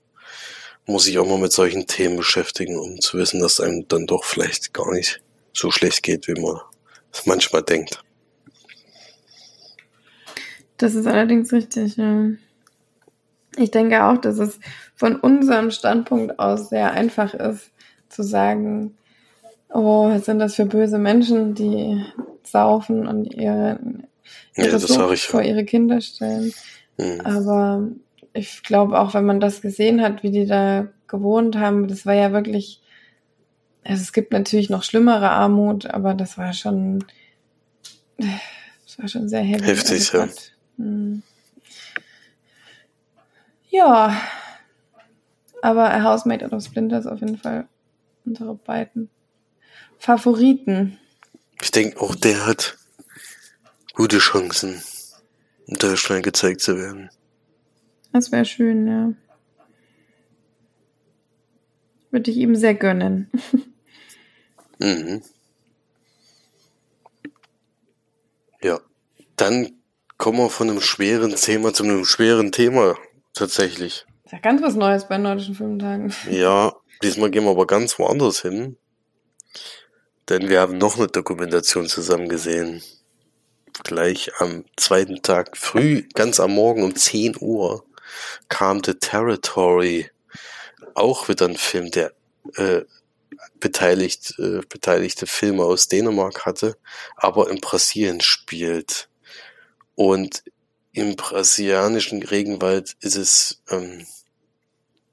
[0.85, 4.23] muss ich auch mal mit solchen Themen beschäftigen, um zu wissen, dass einem dann doch
[4.23, 5.21] vielleicht gar nicht
[5.53, 6.59] so schlecht geht, wie man
[7.11, 8.03] es manchmal denkt.
[10.77, 12.29] Das ist allerdings richtig, ja.
[13.57, 14.59] Ich denke auch, dass es
[14.95, 17.71] von unserem Standpunkt aus sehr einfach ist,
[18.07, 18.95] zu sagen,
[19.69, 22.05] oh, was sind das für böse Menschen, die
[22.43, 23.79] saufen und ihre
[24.55, 26.53] ihre ja, Sucht ich, vor ihre Kinder stellen.
[26.97, 27.21] Mhm.
[27.21, 27.87] Aber
[28.33, 32.13] ich glaube auch, wenn man das gesehen hat, wie die da gewohnt haben, das war
[32.13, 32.81] ja wirklich,
[33.83, 37.03] also es gibt natürlich noch schlimmere Armut, aber das war schon,
[38.17, 39.65] das war schon sehr heavy.
[39.65, 40.27] Heftig, ja.
[40.77, 41.23] Mhm.
[43.69, 44.15] Ja,
[45.61, 47.67] aber A Housemate out of Splinters auf jeden Fall
[48.25, 49.09] unsere beiden
[49.97, 50.97] Favoriten.
[51.61, 52.77] Ich denke auch, der hat
[53.97, 54.79] gute Chancen,
[55.65, 57.09] in Deutschland gezeigt zu werden.
[58.13, 59.13] Das wäre schön, ja.
[62.11, 63.31] Würde ich ihm sehr gönnen.
[64.79, 65.23] mhm.
[68.61, 68.79] Ja,
[69.35, 69.71] dann
[70.17, 72.97] kommen wir von einem schweren Thema zu einem schweren Thema
[73.33, 74.05] tatsächlich.
[74.25, 76.13] ist ja ganz was Neues bei Nordischen Filmtagen.
[76.29, 78.77] Ja, diesmal gehen wir aber ganz woanders hin.
[80.29, 82.83] Denn wir haben noch eine Dokumentation zusammen gesehen
[83.83, 87.83] gleich am zweiten Tag früh, ganz am Morgen um 10 Uhr,
[88.49, 90.09] kam The Territory.
[90.93, 92.13] Auch wieder ein Film, der
[92.55, 92.81] äh,
[93.59, 96.77] beteiligt, äh, beteiligte Filme aus Dänemark hatte,
[97.15, 99.09] aber in Brasilien spielt.
[99.95, 100.43] Und
[100.91, 104.05] im brasilianischen Regenwald ist es ähm,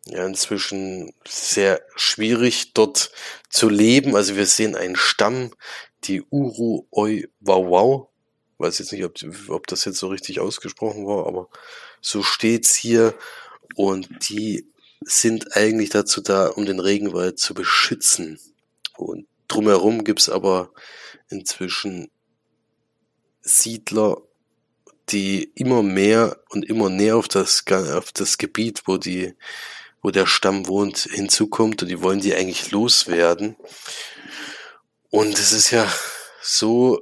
[0.06, 3.10] ja inzwischen sehr schwierig dort
[3.50, 4.16] zu leben.
[4.16, 5.52] Also wir sehen einen Stamm,
[6.04, 8.08] die Uru Oi Wow Wow
[8.58, 9.14] weiß jetzt nicht, ob,
[9.48, 11.48] ob das jetzt so richtig ausgesprochen war, aber
[12.00, 13.14] so steht's hier.
[13.74, 14.66] Und die
[15.00, 18.38] sind eigentlich dazu da, um den Regenwald zu beschützen.
[18.96, 20.72] Und drumherum gibt's aber
[21.28, 22.10] inzwischen
[23.42, 24.22] Siedler,
[25.10, 29.34] die immer mehr und immer näher auf das, auf das Gebiet, wo die,
[30.02, 33.56] wo der Stamm wohnt, hinzukommt und die wollen die eigentlich loswerden.
[35.10, 35.86] Und es ist ja
[36.42, 37.00] so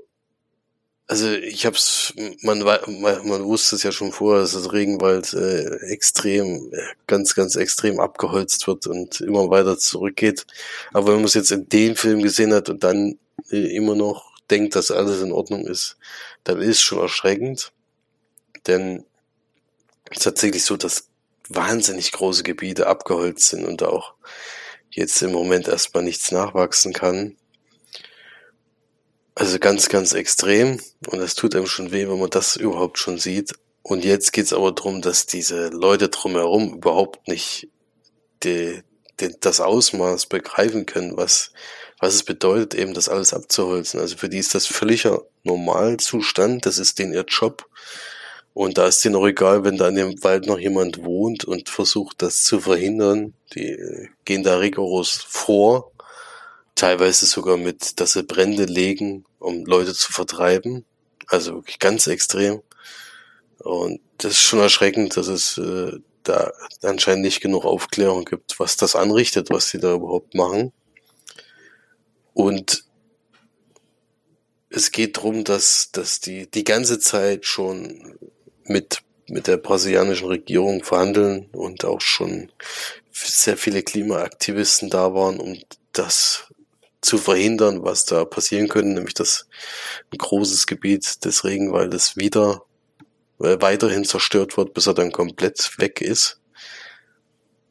[1.12, 5.76] also ich hab's, man, man, man wusste es ja schon vorher, dass das Regenwald äh,
[5.92, 6.72] extrem,
[7.06, 10.46] ganz, ganz extrem abgeholzt wird und immer weiter zurückgeht.
[10.94, 13.18] Aber wenn man es jetzt in dem Film gesehen hat und dann
[13.50, 15.98] äh, immer noch denkt, dass alles in Ordnung ist,
[16.44, 17.72] dann ist es schon erschreckend.
[18.66, 19.04] Denn
[20.10, 21.08] es ist tatsächlich so, dass
[21.50, 24.14] wahnsinnig große Gebiete abgeholzt sind und auch
[24.88, 27.36] jetzt im Moment erstmal nichts nachwachsen kann.
[29.34, 30.80] Also ganz, ganz extrem.
[31.08, 33.52] Und es tut einem schon weh, wenn man das überhaupt schon sieht.
[33.82, 37.68] Und jetzt geht's aber darum, dass diese Leute drumherum überhaupt nicht
[38.44, 38.82] die,
[39.20, 41.52] die, das Ausmaß begreifen können, was,
[41.98, 44.00] was es bedeutet, eben das alles abzuholzen.
[44.00, 47.68] Also für die ist das völliger Normalzustand, das ist denen ihr Job.
[48.54, 51.70] Und da ist denen auch egal, wenn da in dem Wald noch jemand wohnt und
[51.70, 53.32] versucht, das zu verhindern.
[53.54, 55.91] Die gehen da rigoros vor
[56.74, 60.84] teilweise sogar mit, dass sie Brände legen, um Leute zu vertreiben.
[61.26, 62.62] Also wirklich ganz extrem.
[63.58, 68.76] Und das ist schon erschreckend, dass es äh, da anscheinend nicht genug Aufklärung gibt, was
[68.76, 70.72] das anrichtet, was sie da überhaupt machen.
[72.34, 72.84] Und
[74.70, 78.16] es geht darum, dass, dass die die ganze Zeit schon
[78.64, 82.50] mit, mit der brasilianischen Regierung verhandeln und auch schon
[83.12, 85.58] sehr viele Klimaaktivisten da waren, um
[85.92, 86.51] das
[87.02, 89.46] zu verhindern, was da passieren könnte, nämlich dass
[90.12, 92.64] ein großes Gebiet des Regenwaldes wieder
[93.40, 96.40] äh, weiterhin zerstört wird, bis er dann komplett weg ist.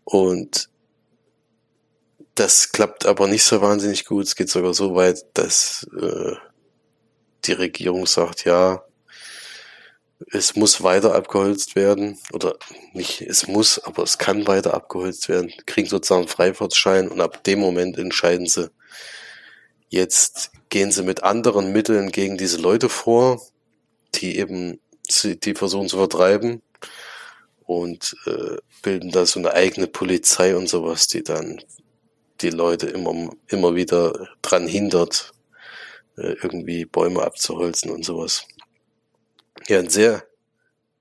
[0.04, 0.70] Und
[2.36, 4.26] das klappt aber nicht so wahnsinnig gut.
[4.26, 6.36] Es geht sogar so weit, dass äh,
[7.46, 8.84] die Regierung sagt, ja,
[10.32, 12.20] es muss weiter abgeholzt werden.
[12.32, 12.58] Oder
[12.94, 15.52] nicht, es muss, aber es kann weiter abgeholzt werden.
[15.66, 18.70] Kriegen sozusagen Freifahrtschein und ab dem Moment entscheiden sie,
[19.92, 23.42] Jetzt gehen sie mit anderen Mitteln gegen diese Leute vor,
[24.16, 24.80] die eben
[25.22, 26.62] die versuchen zu vertreiben
[27.66, 31.62] und äh, bilden da so eine eigene Polizei und sowas, die dann
[32.40, 35.34] die Leute immer, immer wieder dran hindert,
[36.16, 38.48] äh, irgendwie Bäume abzuholzen und sowas.
[39.68, 40.24] Ja, ein sehr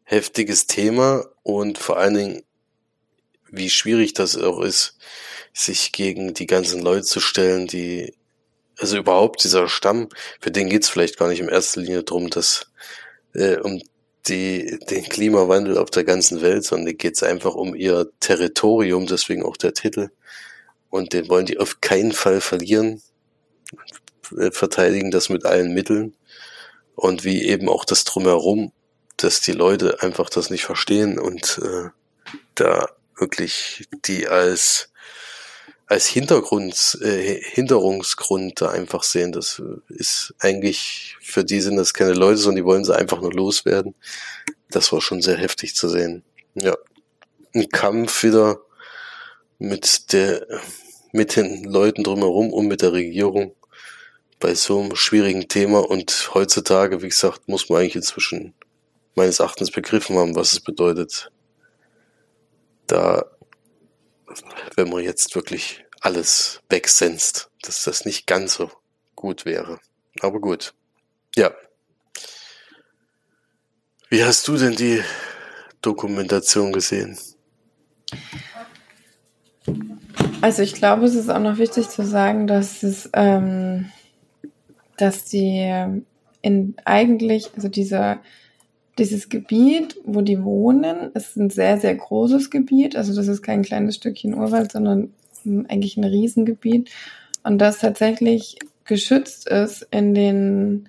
[0.04, 2.42] heftiges Thema und vor allen Dingen,
[3.50, 4.98] wie schwierig das auch ist,
[5.52, 8.14] sich gegen die ganzen Leute zu stellen, die
[8.78, 10.08] also überhaupt dieser Stamm,
[10.40, 12.70] für den geht's vielleicht gar nicht in erster Linie drum, dass
[13.34, 13.80] äh, um
[14.28, 19.56] die, den Klimawandel auf der ganzen Welt, sondern geht's einfach um ihr Territorium, deswegen auch
[19.56, 20.10] der Titel.
[20.90, 23.02] Und den wollen die auf keinen Fall verlieren,
[24.36, 26.14] äh, verteidigen das mit allen Mitteln.
[26.94, 28.72] Und wie eben auch das drumherum,
[29.16, 31.88] dass die Leute einfach das nicht verstehen und äh,
[32.54, 34.90] da wirklich die als
[35.90, 39.32] als Hintergrund, äh, Hinderungsgrund da einfach sehen.
[39.32, 43.32] Das ist eigentlich, für die sind das keine Leute, sondern die wollen sie einfach nur
[43.32, 43.96] loswerden.
[44.70, 46.22] Das war schon sehr heftig zu sehen.
[46.54, 46.76] Ja.
[47.52, 48.60] Ein Kampf wieder
[49.58, 50.46] mit der,
[51.10, 53.56] mit den Leuten drumherum und mit der Regierung
[54.40, 55.78] bei so einem schwierigen Thema.
[55.88, 58.54] Und heutzutage, wie gesagt, muss man eigentlich inzwischen
[59.14, 61.30] meines Erachtens begriffen haben, was es bedeutet,
[62.86, 63.24] da
[64.76, 68.70] wenn man jetzt wirklich alles wegsenzt, dass das nicht ganz so
[69.14, 69.80] gut wäre.
[70.20, 70.74] Aber gut.
[71.36, 71.52] Ja.
[74.08, 75.02] Wie hast du denn die
[75.82, 77.18] Dokumentation gesehen?
[80.40, 83.92] Also ich glaube, es ist auch noch wichtig zu sagen, dass es, ähm,
[85.00, 85.72] dass die
[86.42, 88.20] in eigentlich, also dieser
[89.00, 92.96] dieses Gebiet, wo die wohnen, ist ein sehr, sehr großes Gebiet.
[92.96, 95.14] Also das ist kein kleines Stückchen Urwald, sondern
[95.68, 96.90] eigentlich ein Riesengebiet.
[97.42, 100.88] Und das tatsächlich geschützt ist in den,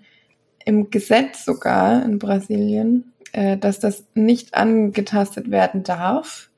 [0.66, 6.50] im Gesetz sogar in Brasilien, äh, dass das nicht angetastet werden darf.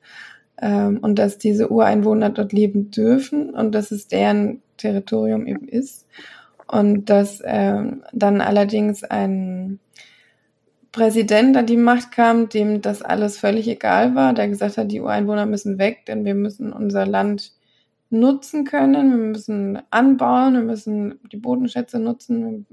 [0.60, 6.06] Ähm, und dass diese Ureinwohner dort leben dürfen und dass es deren Territorium eben ist.
[6.66, 9.78] Und dass ähm, dann allerdings ein
[10.92, 15.00] Präsident an die Macht kam, dem das alles völlig egal war, der gesagt hat, die
[15.00, 17.52] Ureinwohner müssen weg, denn wir müssen unser Land
[18.10, 22.66] nutzen können, wir müssen anbauen, wir müssen die Bodenschätze nutzen,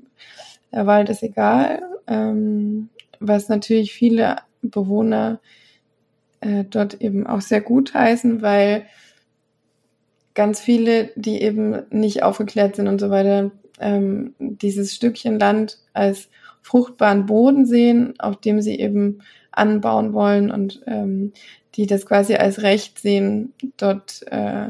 [0.71, 5.39] der Wald ist egal, ähm, was natürlich viele Bewohner
[6.41, 8.85] äh, dort eben auch sehr gut heißen, weil
[10.33, 13.51] ganz viele, die eben nicht aufgeklärt sind und so weiter,
[13.81, 16.29] ähm, dieses Stückchen Land als
[16.61, 19.19] fruchtbaren Boden sehen, auf dem sie eben
[19.51, 21.33] anbauen wollen und ähm,
[21.75, 24.69] die das quasi als Recht sehen, dort äh,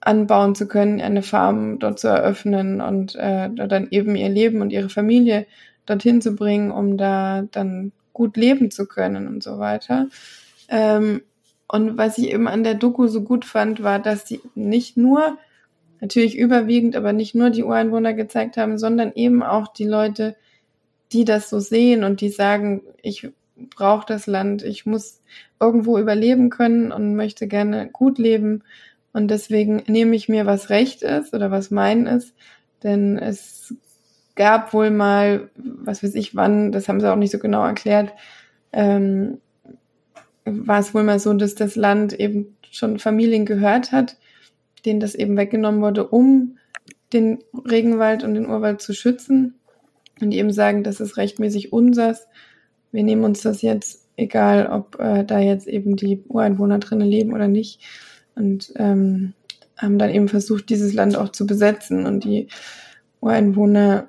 [0.00, 4.72] anbauen zu können, eine Farm dort zu eröffnen und äh, dann eben ihr Leben und
[4.72, 5.46] ihre Familie
[5.86, 10.08] dorthin zu bringen, um da dann gut leben zu können und so weiter.
[10.68, 11.22] Ähm,
[11.68, 15.38] und was ich eben an der Doku so gut fand, war, dass sie nicht nur,
[16.04, 20.36] natürlich überwiegend, aber nicht nur die Ureinwohner gezeigt haben, sondern eben auch die Leute,
[21.12, 23.30] die das so sehen und die sagen, ich
[23.74, 25.22] brauche das Land, ich muss
[25.58, 28.64] irgendwo überleben können und möchte gerne gut leben.
[29.14, 32.34] Und deswegen nehme ich mir, was recht ist oder was mein ist.
[32.82, 33.74] Denn es
[34.34, 38.12] gab wohl mal, was weiß ich wann, das haben sie auch nicht so genau erklärt,
[38.72, 39.38] ähm,
[40.44, 44.18] war es wohl mal so, dass das Land eben schon Familien gehört hat,
[44.84, 46.58] denen das eben weggenommen wurde, um
[47.12, 49.54] den Regenwald und den Urwald zu schützen.
[50.20, 52.26] Und die eben sagen, das ist rechtmäßig unsers.
[52.92, 57.32] Wir nehmen uns das jetzt, egal ob äh, da jetzt eben die Ureinwohner drinnen leben
[57.32, 57.80] oder nicht.
[58.34, 59.32] Und ähm,
[59.76, 62.06] haben dann eben versucht, dieses Land auch zu besetzen.
[62.06, 62.48] Und die
[63.20, 64.08] Ureinwohner,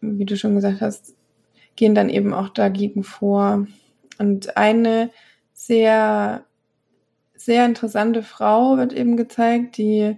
[0.00, 1.14] wie du schon gesagt hast,
[1.76, 3.66] gehen dann eben auch dagegen vor.
[4.18, 5.10] Und eine
[5.52, 6.44] sehr,
[7.38, 10.16] sehr interessante Frau wird eben gezeigt, die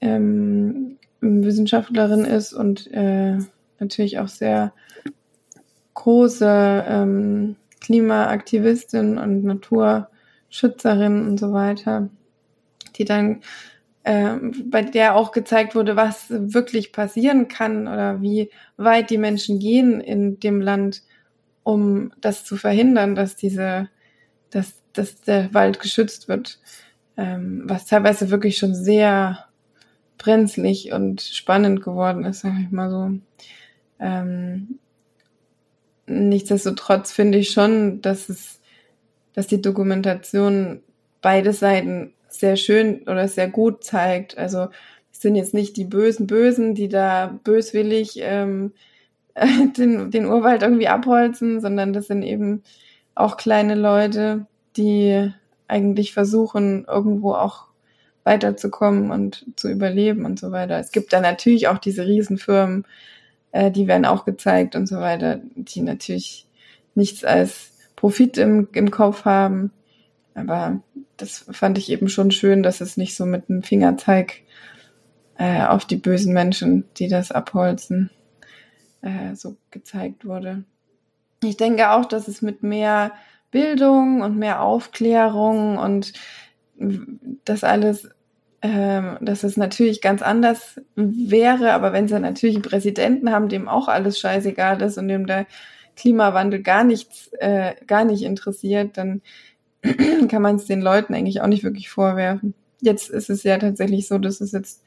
[0.00, 3.38] ähm, Wissenschaftlerin ist und äh,
[3.78, 4.72] natürlich auch sehr
[5.94, 12.08] große ähm, Klimaaktivistin und Naturschützerin und so weiter,
[12.96, 13.40] die dann
[14.04, 19.58] ähm, bei der auch gezeigt wurde, was wirklich passieren kann oder wie weit die Menschen
[19.58, 21.02] gehen in dem Land,
[21.62, 23.88] um das zu verhindern, dass diese
[24.54, 26.60] dass, dass der Wald geschützt wird,
[27.16, 29.46] ähm, was teilweise wirklich schon sehr
[30.18, 33.10] brenzlig und spannend geworden ist, sag ich mal so.
[33.98, 34.78] Ähm,
[36.06, 38.60] nichtsdestotrotz finde ich schon, dass es,
[39.32, 40.82] dass die Dokumentation
[41.20, 44.38] beide Seiten sehr schön oder sehr gut zeigt.
[44.38, 44.68] Also
[45.12, 48.72] es sind jetzt nicht die bösen Bösen, die da böswillig ähm,
[49.76, 52.62] den, den Urwald irgendwie abholzen, sondern das sind eben
[53.14, 54.46] auch kleine Leute,
[54.76, 55.32] die
[55.68, 57.66] eigentlich versuchen, irgendwo auch
[58.24, 60.78] weiterzukommen und zu überleben und so weiter.
[60.78, 62.86] Es gibt da natürlich auch diese Riesenfirmen,
[63.52, 66.46] äh, die werden auch gezeigt und so weiter, die natürlich
[66.94, 69.70] nichts als Profit im, im Kopf haben.
[70.34, 70.80] Aber
[71.16, 74.42] das fand ich eben schon schön, dass es nicht so mit einem Fingerzeig
[75.38, 78.10] äh, auf die bösen Menschen, die das abholzen,
[79.02, 80.64] äh, so gezeigt wurde.
[81.44, 83.12] Ich denke auch, dass es mit mehr
[83.50, 86.12] Bildung und mehr Aufklärung und
[87.44, 88.08] das alles,
[88.62, 93.68] ähm, dass es natürlich ganz anders wäre, aber wenn sie natürlich einen Präsidenten haben, dem
[93.68, 95.46] auch alles scheißegal ist und dem der
[95.96, 99.22] Klimawandel gar nichts, äh, gar nicht interessiert, dann
[100.28, 102.54] kann man es den Leuten eigentlich auch nicht wirklich vorwerfen.
[102.80, 104.82] Jetzt ist es ja tatsächlich so, dass es jetzt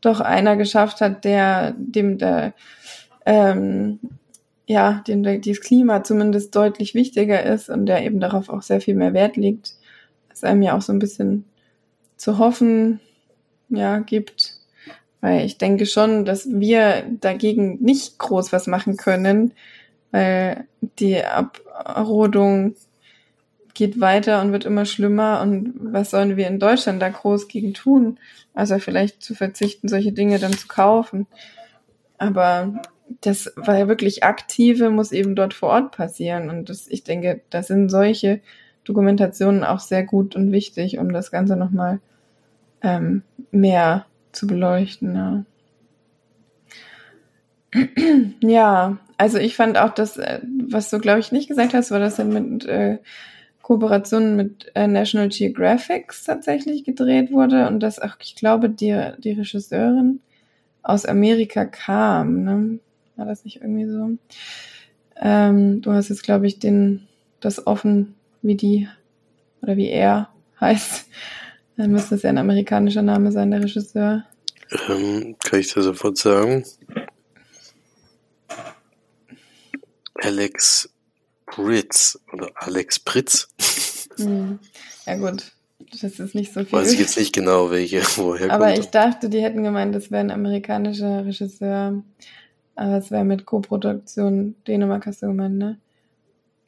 [0.00, 2.52] doch einer geschafft hat, der dem der
[3.24, 4.00] ähm,
[4.66, 8.94] ja, dem das Klima zumindest deutlich wichtiger ist und der eben darauf auch sehr viel
[8.94, 9.74] mehr Wert legt,
[10.28, 11.44] was einem ja auch so ein bisschen
[12.16, 13.00] zu hoffen,
[13.68, 14.58] ja, gibt.
[15.20, 19.52] Weil ich denke schon, dass wir dagegen nicht groß was machen können,
[20.10, 20.66] weil
[20.98, 22.74] die Abrodung
[23.74, 27.72] geht weiter und wird immer schlimmer und was sollen wir in Deutschland da groß gegen
[27.72, 28.18] tun?
[28.52, 31.26] Also vielleicht zu verzichten, solche Dinge dann zu kaufen.
[32.18, 32.82] Aber
[33.20, 36.50] das war ja wirklich aktive, muss eben dort vor Ort passieren.
[36.50, 38.40] Und das, ich denke, da sind solche
[38.84, 42.00] Dokumentationen auch sehr gut und wichtig, um das Ganze nochmal
[42.82, 45.14] ähm, mehr zu beleuchten.
[45.14, 45.44] Ja.
[48.40, 52.00] ja, also ich fand auch das, äh, was du, glaube ich, nicht gesagt hast, war
[52.00, 52.98] das dann mit äh,
[53.62, 59.32] Kooperationen mit äh, National Geographic tatsächlich gedreht wurde und dass auch, ich glaube, die, die
[59.32, 60.20] Regisseurin
[60.82, 62.42] aus Amerika kam.
[62.42, 62.78] Ne?
[63.16, 64.10] War das nicht irgendwie so?
[65.16, 67.06] Ähm, du hast jetzt, glaube ich, den,
[67.40, 68.88] das offen, wie die
[69.60, 71.06] oder wie er heißt.
[71.76, 74.24] Dann müsste es ja ein amerikanischer Name sein, der Regisseur.
[74.88, 76.64] Ähm, kann ich dir sofort sagen?
[80.14, 80.88] Alex
[81.46, 83.48] Pritz oder Alex Pritz.
[84.16, 84.58] Hm.
[85.06, 85.52] Ja gut,
[85.90, 86.72] das ist nicht so viel.
[86.72, 88.78] Weiß ich jetzt nicht genau, welche, woher Aber kommt.
[88.78, 92.02] ich dachte, die hätten gemeint, das wäre ein amerikanischer Regisseur.
[92.74, 95.78] Aber es wäre mit Co-Produktion Dänemark, hast du gemeint, ne?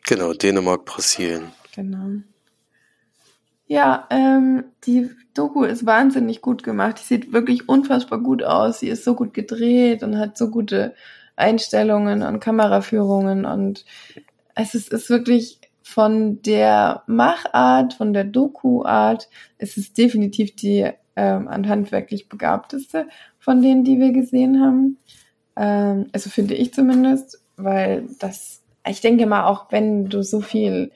[0.07, 1.52] Genau, Dänemark, Brasilien.
[1.74, 2.22] Genau.
[3.66, 6.98] Ja, ähm, die Doku ist wahnsinnig gut gemacht.
[7.00, 8.80] Die sieht wirklich unfassbar gut aus.
[8.80, 10.94] Sie ist so gut gedreht und hat so gute
[11.36, 13.84] Einstellungen und Kameraführungen und
[14.55, 19.28] es ist, ist wirklich von der Machart, von der Doku-Art,
[19.59, 23.07] es ist definitiv die ähm, an handwerklich begabteste
[23.38, 24.98] von denen, die wir gesehen haben.
[25.57, 30.90] Ähm, also finde ich zumindest, weil das, ich denke mal, auch wenn du so viel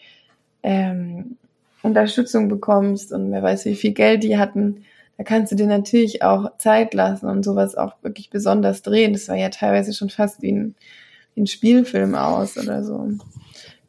[0.62, 1.36] ähm,
[1.82, 4.84] Unterstützung bekommst und wer weiß, wie viel Geld die hatten,
[5.16, 9.12] da kannst du dir natürlich auch Zeit lassen und sowas auch wirklich besonders drehen.
[9.12, 10.74] Das war ja teilweise schon fast wie ein,
[11.34, 13.11] wie ein Spielfilm aus oder so.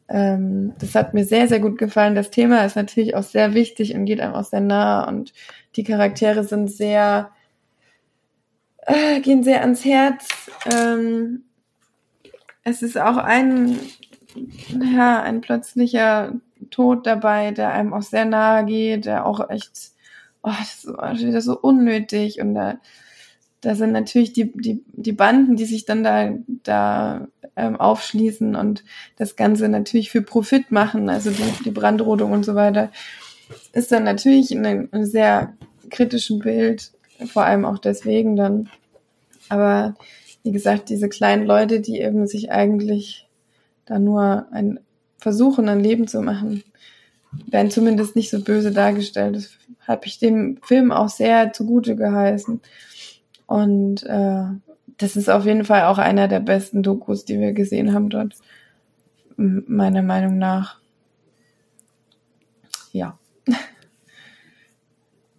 [0.08, 2.16] Ähm, das hat mir sehr, sehr gut gefallen.
[2.16, 5.32] Das Thema ist natürlich auch sehr wichtig und geht einem auch sehr nah und
[5.76, 7.30] die Charaktere sind sehr,
[8.86, 10.28] äh, gehen sehr ans Herz.
[10.74, 11.44] Ähm,
[12.64, 13.78] es ist auch ein,
[14.94, 16.34] ja, ein plötzlicher
[16.70, 19.92] Tod dabei, der einem auch sehr nahe geht, der auch echt,
[20.42, 22.78] oh, das ist wieder so unnötig und da,
[23.60, 28.84] da sind natürlich die, die, die Banden, die sich dann da, da ähm, aufschließen und
[29.16, 32.90] das Ganze natürlich für Profit machen, also die, die Brandrodung und so weiter,
[33.72, 35.54] ist dann natürlich in einem, einem sehr
[35.90, 36.92] kritischen Bild,
[37.26, 38.68] vor allem auch deswegen dann.
[39.48, 39.94] Aber
[40.42, 43.28] wie gesagt, diese kleinen Leute, die eben sich eigentlich
[43.86, 44.80] da nur ein
[45.18, 46.64] versuchen, ein Leben zu machen,
[47.46, 49.36] werden zumindest nicht so böse dargestellt.
[49.36, 49.50] Das
[49.86, 52.60] habe ich dem Film auch sehr zugute geheißen.
[53.46, 54.44] Und äh,
[54.96, 58.34] das ist auf jeden Fall auch einer der besten Dokus, die wir gesehen haben dort,
[59.36, 60.80] meiner Meinung nach.
[62.92, 63.18] Ja.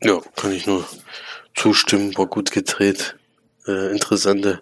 [0.04, 0.84] Ja, kann ich nur
[1.56, 3.18] zustimmen, war gut gedreht,
[3.68, 4.62] äh, interessante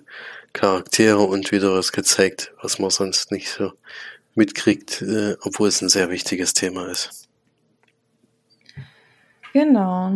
[0.53, 3.73] Charaktere und wieder was gezeigt, was man sonst nicht so
[4.35, 7.27] mitkriegt, äh, obwohl es ein sehr wichtiges Thema ist.
[9.53, 10.13] Genau.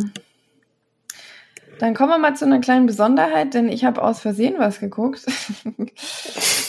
[1.80, 5.26] Dann kommen wir mal zu einer kleinen Besonderheit, denn ich habe aus Versehen was geguckt.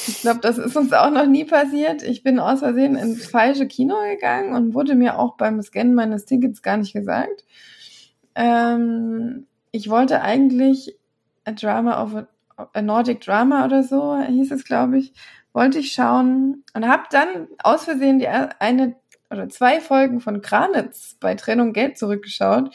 [0.08, 2.02] ich glaube, das ist uns auch noch nie passiert.
[2.02, 6.24] Ich bin aus Versehen ins falsche Kino gegangen und wurde mir auch beim Scannen meines
[6.24, 7.44] Tickets gar nicht gesagt.
[8.34, 10.96] Ähm, ich wollte eigentlich
[11.44, 12.28] a Drama of a,
[12.72, 15.12] a Nordic Drama oder so hieß es, glaube ich,
[15.52, 18.94] wollte ich schauen und habe dann aus Versehen die eine
[19.30, 22.72] oder zwei Folgen von Kranitz bei Trennung Geld zurückgeschaut.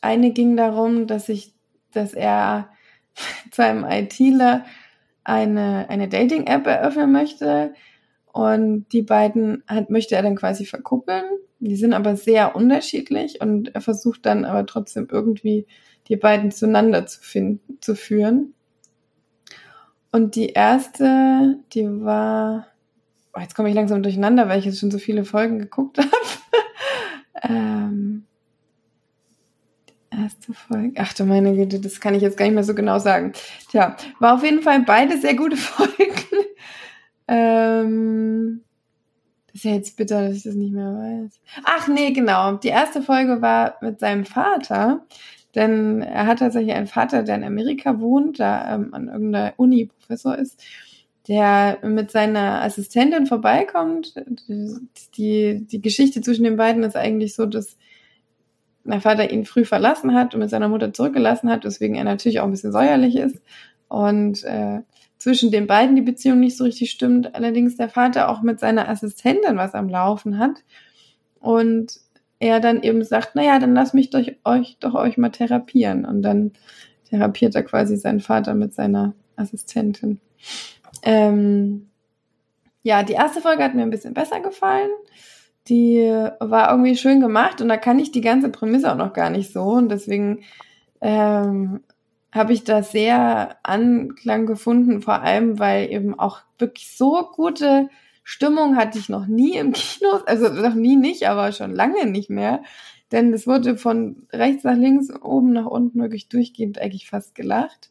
[0.01, 1.55] eine ging darum, dass ich,
[1.93, 2.71] dass er
[3.51, 4.65] zu einem ITler
[5.25, 7.75] eine, eine Dating-App eröffnen möchte.
[8.33, 11.25] Und die beiden hat, möchte er dann quasi verkuppeln.
[11.59, 15.67] Die sind aber sehr unterschiedlich und er versucht dann aber trotzdem irgendwie
[16.09, 18.55] die beiden zueinander zu finden, zu führen.
[20.13, 22.67] Und die erste, die war,
[23.35, 26.09] oh, jetzt komme ich langsam durcheinander, weil ich jetzt schon so viele Folgen geguckt habe.
[27.43, 28.25] ähm,
[30.11, 30.95] äh, Erste Folge.
[31.01, 33.33] Ach du meine Güte, das kann ich jetzt gar nicht mehr so genau sagen.
[33.71, 36.15] Tja, war auf jeden Fall beide sehr gute Folgen.
[37.29, 38.63] ähm,
[39.47, 41.41] das ist ja jetzt bitter, dass ich das nicht mehr weiß.
[41.65, 42.55] Ach nee, genau.
[42.55, 45.07] Die erste Folge war mit seinem Vater,
[45.55, 49.87] denn er hat tatsächlich einen Vater, der in Amerika wohnt, da ähm, an irgendeiner Uni
[49.87, 50.63] Professor ist,
[51.29, 54.15] der mit seiner Assistentin vorbeikommt.
[55.17, 57.77] Die, die Geschichte zwischen den beiden ist eigentlich so, dass
[58.85, 62.41] mein Vater ihn früh verlassen hat und mit seiner Mutter zurückgelassen hat, weswegen er natürlich
[62.41, 63.41] auch ein bisschen säuerlich ist.
[63.89, 64.81] Und äh,
[65.19, 67.35] zwischen den beiden die Beziehung nicht so richtig stimmt.
[67.35, 70.63] Allerdings der Vater auch mit seiner Assistentin was am Laufen hat.
[71.41, 72.01] Und
[72.41, 76.05] er dann eben sagt, naja, dann lass mich doch euch doch euch mal therapieren.
[76.05, 76.53] Und dann
[77.09, 80.21] therapiert er quasi seinen Vater mit seiner Assistentin.
[81.03, 81.89] Ähm,
[82.83, 84.91] ja, die erste Folge hat mir ein bisschen besser gefallen
[85.69, 86.01] die
[86.41, 89.53] war irgendwie schön gemacht und da kann ich die ganze Prämisse auch noch gar nicht
[89.53, 90.43] so und deswegen
[91.01, 91.81] ähm,
[92.33, 97.89] habe ich da sehr Anklang gefunden, vor allem weil eben auch wirklich so gute
[98.23, 102.31] Stimmung hatte ich noch nie im Kino, also noch nie nicht, aber schon lange nicht
[102.31, 102.63] mehr,
[103.13, 107.91] denn es wurde von rechts nach links, oben nach unten wirklich durchgehend eigentlich fast gelacht,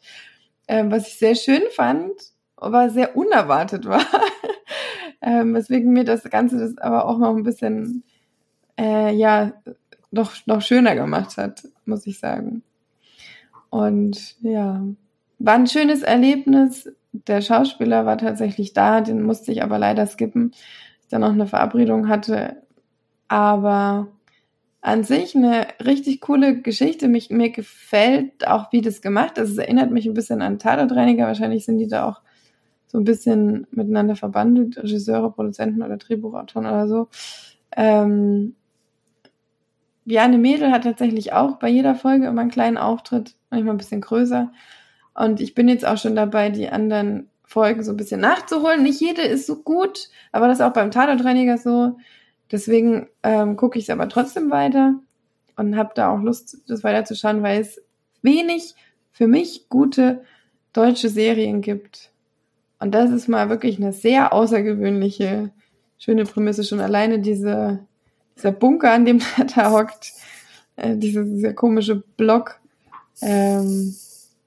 [0.67, 2.13] ähm, was ich sehr schön fand,
[2.55, 4.05] aber sehr unerwartet war.
[5.21, 8.03] ähm, weswegen mir das Ganze das aber auch noch ein bisschen,
[8.79, 9.53] äh, ja,
[10.11, 12.63] noch, noch schöner gemacht hat, muss ich sagen.
[13.69, 14.83] Und ja,
[15.39, 16.91] war ein schönes Erlebnis.
[17.11, 20.51] Der Schauspieler war tatsächlich da, den musste ich aber leider skippen,
[21.01, 22.57] ich dann noch eine Verabredung hatte.
[23.27, 24.07] Aber
[24.81, 27.07] an sich eine richtig coole Geschichte.
[27.07, 29.51] Mich, mir gefällt auch, wie das gemacht ist.
[29.51, 31.25] Es erinnert mich ein bisschen an Tatortreiniger.
[31.25, 32.21] Wahrscheinlich sind die da auch
[32.87, 37.07] so ein bisschen miteinander verbandelt, Regisseure, Produzenten oder Drehbuchautoren oder so.
[37.75, 38.55] Ähm,
[40.05, 44.01] Bjarne Mädel hat tatsächlich auch bei jeder Folge immer einen kleinen Auftritt, manchmal ein bisschen
[44.01, 44.51] größer.
[45.19, 48.83] Und ich bin jetzt auch schon dabei, die anderen Folgen so ein bisschen nachzuholen.
[48.83, 51.97] Nicht jede ist so gut, aber das ist auch beim Tatortreiniger so.
[52.53, 54.95] Deswegen ähm, gucke ich es aber trotzdem weiter
[55.57, 57.81] und habe da auch Lust, das weiterzuschauen, weil es
[58.21, 58.75] wenig
[59.11, 60.23] für mich gute
[60.71, 62.11] deutsche Serien gibt.
[62.79, 65.49] Und das ist mal wirklich eine sehr außergewöhnliche,
[65.97, 66.63] schöne Prämisse.
[66.63, 67.79] Schon alleine diese,
[68.37, 70.13] dieser Bunker, an dem er da hockt,
[70.77, 72.61] äh, dieser, dieser komische Block,
[73.21, 73.93] ähm,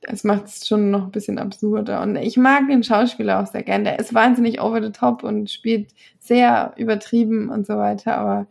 [0.02, 2.02] das macht es schon noch ein bisschen absurder.
[2.02, 3.84] Und ich mag den Schauspieler auch sehr gern.
[3.84, 5.88] Der ist wahnsinnig over the top und spielt
[6.18, 8.16] sehr übertrieben und so weiter.
[8.18, 8.46] Aber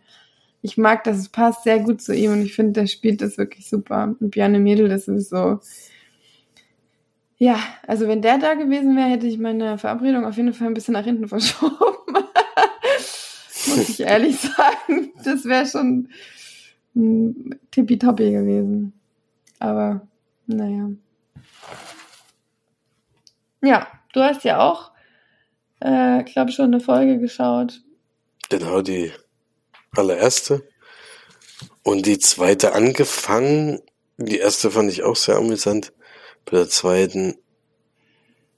[0.62, 3.38] ich mag das, es passt sehr gut zu ihm und ich finde, der spielt das
[3.38, 4.16] wirklich super.
[4.20, 5.60] Und Bjarne Mädel, das ist so,
[7.38, 10.74] ja, also wenn der da gewesen wäre, hätte ich meine Verabredung auf jeden Fall ein
[10.74, 11.76] bisschen nach hinten verschoben.
[13.68, 15.12] Muss ich ehrlich sagen.
[15.24, 16.08] Das wäre schon
[17.72, 18.94] tippitoppi gewesen.
[19.60, 20.08] Aber,
[20.48, 20.92] naja.
[23.62, 24.92] Ja, du hast ja auch,
[25.80, 27.82] äh, glaube schon eine Folge geschaut.
[28.50, 29.12] Genau, die
[29.96, 30.68] allererste.
[31.84, 33.82] Und die zweite angefangen.
[34.18, 35.94] Die erste fand ich auch sehr amüsant.
[36.46, 37.38] Bei der zweiten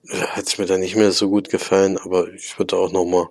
[0.10, 3.30] hat es mir dann nicht mehr so gut gefallen, aber ich würde auch noch mal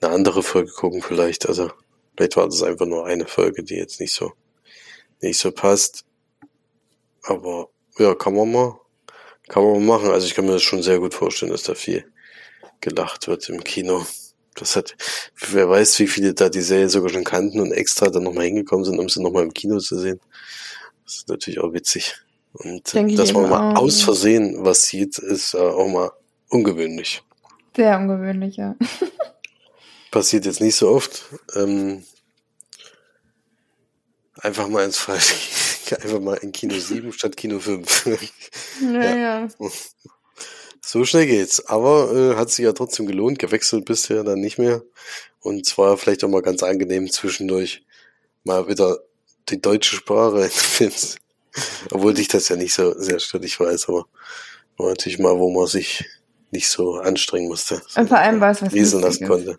[0.00, 1.48] eine andere Folge gucken vielleicht.
[1.48, 1.70] Also
[2.16, 4.32] vielleicht war das einfach nur eine Folge, die jetzt nicht so
[5.20, 6.04] nicht so passt.
[7.22, 8.78] Aber ja, kann man mal,
[9.48, 10.10] kann man mal machen.
[10.10, 12.04] Also ich kann mir das schon sehr gut vorstellen, dass da viel
[12.80, 14.06] gelacht wird im Kino.
[14.54, 14.96] Das hat,
[15.50, 18.84] wer weiß, wie viele da die Serie sogar schon kannten und extra dann nochmal hingekommen
[18.84, 20.20] sind, um sie nochmal im Kino zu sehen.
[21.04, 22.14] Das ist natürlich auch witzig.
[22.52, 26.10] Und Denk dass man mal aus Versehen was sieht, ist äh, auch mal
[26.48, 27.22] ungewöhnlich.
[27.76, 28.74] Sehr ungewöhnlich, ja.
[30.10, 31.26] Passiert jetzt nicht so oft.
[31.54, 32.04] Ähm,
[34.40, 35.34] einfach mal ins Falsche.
[35.92, 38.06] Einfach mal in Kino 7 statt Kino 5.
[38.82, 39.48] Naja.
[39.58, 39.70] ja.
[40.80, 41.66] So schnell geht's.
[41.66, 43.38] Aber äh, hat sich ja trotzdem gelohnt.
[43.38, 44.82] Gewechselt bisher dann nicht mehr.
[45.40, 47.84] Und zwar vielleicht auch mal ganz angenehm zwischendurch
[48.44, 48.98] mal wieder
[49.48, 51.16] die deutsche Sprache in Films
[51.90, 54.06] obwohl dich das ja nicht so sehr stört, ich weiß, aber
[54.76, 56.04] war natürlich mal, wo man sich
[56.50, 57.80] nicht so anstrengen musste.
[57.96, 59.58] Und vor allem war es was lesen lassen konnte.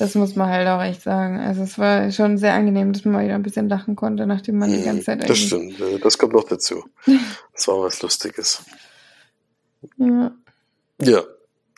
[0.00, 1.38] Das muss man halt auch echt sagen.
[1.38, 4.56] Also es war schon sehr angenehm, dass man mal wieder ein bisschen lachen konnte, nachdem
[4.56, 6.84] man die mhm, ganze Zeit Das stimmt, äh, das kommt noch dazu.
[7.52, 8.62] Das war was Lustiges.
[9.98, 10.34] Ja.
[11.02, 11.22] Ja,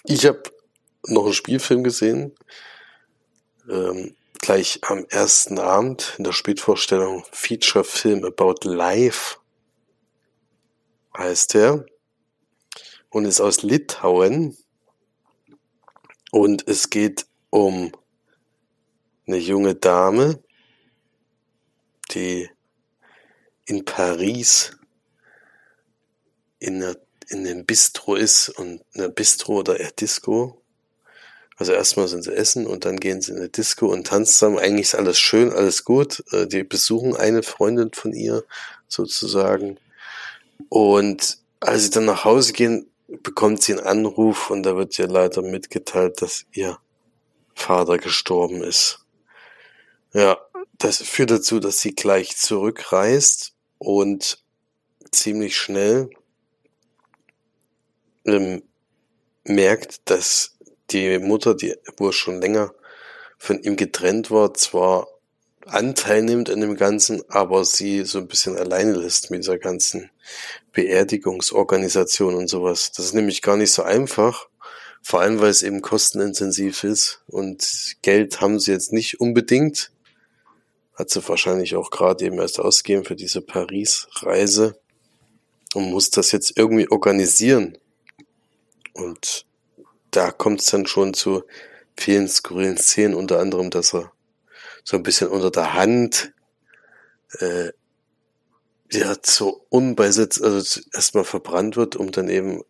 [0.04, 0.40] ich habe
[1.08, 2.32] noch einen Spielfilm gesehen.
[3.68, 9.38] Ähm, gleich am ersten Abend in der Spätvorstellung Feature Film About Life
[11.18, 11.84] heißt er
[13.10, 14.56] und ist aus Litauen
[16.30, 17.90] und es geht um
[19.26, 20.42] eine junge Dame,
[22.10, 22.50] die
[23.64, 24.76] in Paris
[26.58, 26.96] in, einer,
[27.28, 30.62] in einem Bistro ist und eine Bistro oder eher Disco.
[31.56, 34.58] Also erstmal sind sie essen und dann gehen sie in eine Disco und tanzen zusammen.
[34.58, 36.24] Eigentlich ist alles schön, alles gut.
[36.32, 38.44] Äh, die besuchen eine Freundin von ihr
[38.88, 39.78] sozusagen.
[40.68, 42.90] Und als sie dann nach Hause gehen,
[43.22, 46.78] bekommt sie einen Anruf und da wird ihr leider mitgeteilt, dass ihr
[47.54, 49.01] Vater gestorben ist.
[50.12, 50.38] Ja,
[50.78, 54.42] das führt dazu, dass sie gleich zurückreist und
[55.10, 56.10] ziemlich schnell
[58.24, 58.62] ähm,
[59.44, 60.56] merkt, dass
[60.90, 62.74] die Mutter, die wohl schon länger
[63.38, 65.08] von ihm getrennt war, zwar
[65.66, 70.10] Anteil nimmt an dem Ganzen, aber sie so ein bisschen alleine lässt mit dieser ganzen
[70.72, 72.92] Beerdigungsorganisation und sowas.
[72.92, 74.48] Das ist nämlich gar nicht so einfach,
[75.02, 79.92] vor allem weil es eben kostenintensiv ist und Geld haben sie jetzt nicht unbedingt.
[80.94, 84.78] Hat sie wahrscheinlich auch gerade eben erst ausgegeben für diese Paris-Reise
[85.74, 87.78] und muss das jetzt irgendwie organisieren.
[88.92, 89.46] Und
[90.10, 91.44] da kommt es dann schon zu
[91.98, 94.12] vielen skurrilen Szenen, unter anderem, dass er
[94.84, 96.32] so ein bisschen unter der Hand
[97.38, 97.70] äh,
[98.92, 102.62] ja so unbeisetzt, also erstmal verbrannt wird, um dann eben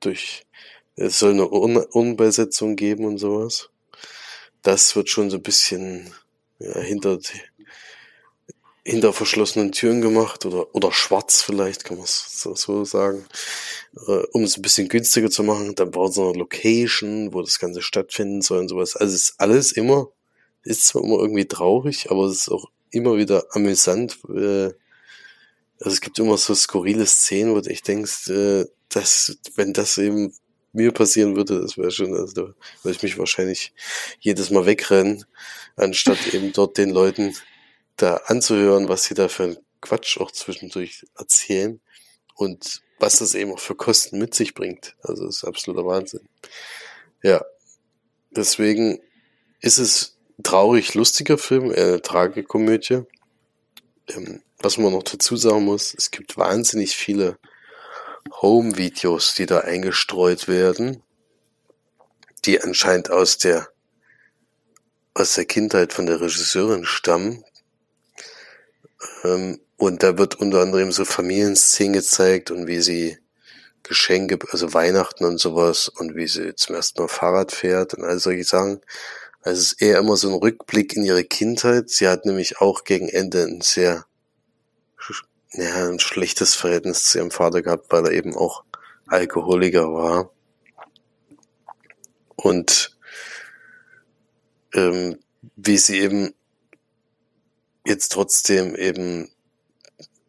[0.00, 0.44] durch
[0.94, 3.70] es soll eine Un Unbeisetzung geben und sowas.
[4.62, 6.12] Das wird schon so ein bisschen
[6.58, 7.18] ja, hinter
[8.84, 13.24] hinter verschlossenen Türen gemacht oder oder schwarz vielleicht kann man es so, so sagen,
[14.08, 15.74] äh, um es ein bisschen günstiger zu machen.
[15.76, 18.96] Dann baut so eine Location, wo das Ganze stattfinden soll und sowas.
[18.96, 20.08] Also es ist alles immer
[20.64, 24.18] ist zwar immer irgendwie traurig, aber es ist auch immer wieder amüsant.
[24.28, 24.70] Äh,
[25.80, 29.98] also es gibt immer so skurrile Szenen, wo du echt denkst, äh, dass, wenn das
[29.98, 30.32] eben
[30.72, 32.42] mir passieren würde, das wäre schon, also da
[32.82, 33.74] würde ich mich wahrscheinlich
[34.20, 35.24] jedes Mal wegrennen,
[35.76, 37.34] anstatt eben dort den Leuten
[37.96, 41.80] da anzuhören, was sie da für einen Quatsch auch zwischendurch erzählen
[42.34, 44.96] und was das eben auch für Kosten mit sich bringt.
[45.02, 46.28] Also das ist absoluter Wahnsinn.
[47.22, 47.44] Ja,
[48.30, 49.00] deswegen
[49.60, 53.02] ist es traurig lustiger Film, eine Tragikomödie.
[54.08, 57.38] Ähm, was man noch dazu sagen muss, es gibt wahnsinnig viele
[58.40, 61.02] Home-Videos, die da eingestreut werden,
[62.44, 63.68] die anscheinend aus der
[65.14, 67.44] aus der Kindheit von der Regisseurin stammen.
[69.24, 73.18] Ähm, und da wird unter anderem so Familienszenen gezeigt und wie sie
[73.82, 78.18] Geschenke, also Weihnachten und sowas und wie sie zum ersten Mal Fahrrad fährt und all
[78.18, 78.80] solche Sachen.
[79.42, 81.90] Also es ist eher immer so ein Rückblick in ihre Kindheit.
[81.90, 84.06] Sie hat nämlich auch gegen Ende ein sehr,
[85.52, 88.62] ja, ein schlechtes Verhältnis zu ihrem Vater gehabt, weil er eben auch
[89.08, 90.30] Alkoholiker war.
[92.36, 92.96] Und
[94.74, 95.18] ähm,
[95.56, 96.34] wie sie eben
[97.84, 99.30] jetzt trotzdem eben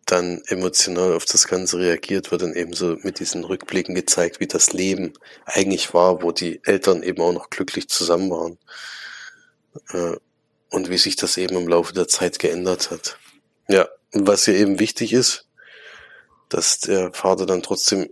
[0.06, 4.48] dann emotional auf das Ganze reagiert, wird dann eben so mit diesen Rückblicken gezeigt, wie
[4.48, 5.14] das Leben
[5.46, 8.58] eigentlich war, wo die Eltern eben auch noch glücklich zusammen waren
[9.92, 10.18] äh,
[10.70, 13.18] und wie sich das eben im Laufe der Zeit geändert hat.
[13.70, 15.48] Ja, und was hier eben wichtig ist,
[16.50, 18.10] dass der Vater dann trotzdem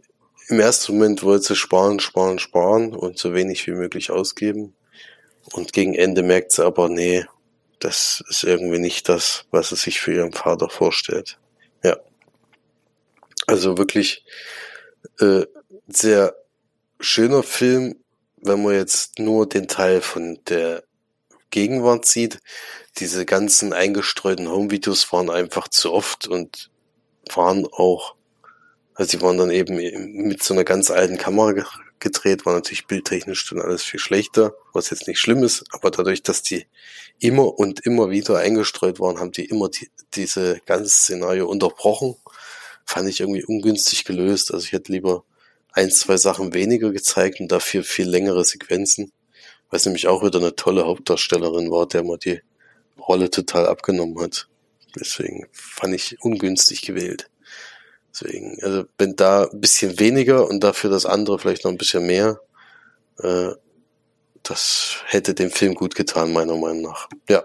[0.47, 4.73] im ersten Moment wollte sparen, sparen, sparen und so wenig wie möglich ausgeben.
[5.53, 7.25] Und gegen Ende merkt sie aber, nee,
[7.81, 11.37] das ist irgendwie nicht das, was er sich für ihren Vater vorstellt.
[11.83, 11.97] Ja.
[13.47, 14.23] Also wirklich
[15.19, 15.45] äh,
[15.87, 16.35] sehr
[16.99, 17.95] schöner Film,
[18.37, 20.83] wenn man jetzt nur den Teil von der
[21.49, 22.39] Gegenwart sieht.
[22.97, 26.69] Diese ganzen eingestreuten Home-Videos waren einfach zu oft und
[27.33, 28.15] waren auch,
[28.93, 29.75] also sie waren dann eben
[30.27, 31.67] mit so einer ganz alten Kamera
[32.01, 36.23] gedreht, war natürlich bildtechnisch dann alles viel schlechter, was jetzt nicht schlimm ist, aber dadurch,
[36.23, 36.67] dass die
[37.19, 42.15] immer und immer wieder eingestreut waren, haben die immer die, diese ganze Szenario unterbrochen.
[42.85, 44.53] Fand ich irgendwie ungünstig gelöst.
[44.53, 45.23] Also ich hätte lieber
[45.71, 49.13] ein, zwei Sachen weniger gezeigt und dafür viel längere Sequenzen
[49.71, 52.41] was nämlich auch wieder eine tolle Hauptdarstellerin war, der man die
[52.99, 54.47] Rolle total abgenommen hat.
[54.99, 57.30] Deswegen fand ich ungünstig gewählt.
[58.11, 62.05] Deswegen, also wenn da ein bisschen weniger und dafür das andere vielleicht noch ein bisschen
[62.05, 62.39] mehr,
[63.19, 63.51] äh,
[64.43, 67.07] das hätte dem Film gut getan, meiner Meinung nach.
[67.29, 67.43] Ja.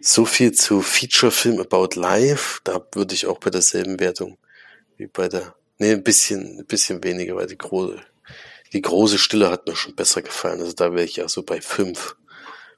[0.00, 2.60] So viel zu Feature Film About Life.
[2.64, 4.38] Da würde ich auch bei derselben Wertung
[4.96, 8.00] wie bei der, nee, ein bisschen, ein bisschen weniger, weil die große,
[8.72, 10.60] die große Stille hat mir schon besser gefallen.
[10.60, 12.16] Also da wäre ich ja so bei fünf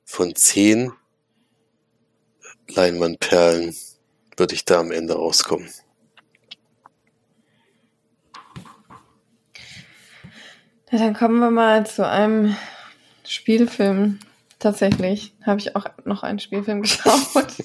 [0.05, 0.93] von zehn
[2.69, 3.77] Leinwandperlen
[4.37, 5.71] würde ich da am Ende rauskommen.
[10.95, 12.55] Ja, dann kommen wir mal zu einem
[13.27, 14.21] Spielfilm.
[14.61, 17.65] Tatsächlich habe ich auch noch einen Spielfilm geschaut.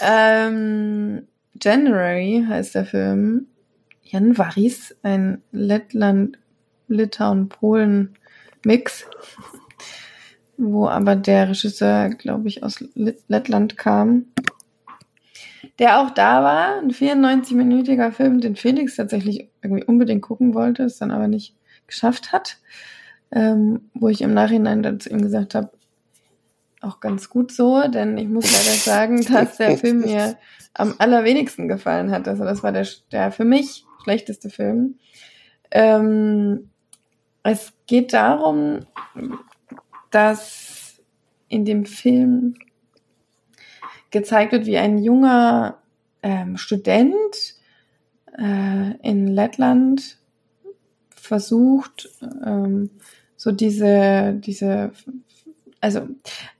[0.00, 1.26] Ähm,
[1.60, 3.48] January heißt der Film.
[4.04, 6.38] Januaris, ein Lettland,
[6.86, 8.16] Litauen, Polen
[8.64, 9.04] Mix,
[10.56, 14.26] wo aber der Regisseur, glaube ich, aus Lettland kam.
[15.80, 20.98] Der auch da war, ein 94-minütiger Film, den Felix tatsächlich irgendwie unbedingt gucken wollte, es
[20.98, 21.56] dann aber nicht
[21.86, 22.58] geschafft hat.
[23.34, 25.70] Ähm, wo ich im Nachhinein dann zu ihm gesagt habe,
[26.82, 30.36] auch ganz gut so, denn ich muss leider sagen, dass der Film mir
[30.74, 32.28] am allerwenigsten gefallen hat.
[32.28, 34.98] Also das war der, der für mich schlechteste Film.
[35.70, 36.70] Ähm,
[37.42, 38.80] es geht darum,
[40.10, 41.00] dass
[41.48, 42.54] in dem Film
[44.10, 45.78] gezeigt wird, wie ein junger
[46.22, 47.54] ähm, Student
[48.38, 50.18] äh, in Lettland
[51.32, 52.10] versucht,
[52.44, 52.90] ähm,
[53.38, 54.92] so diese, diese,
[55.80, 56.02] also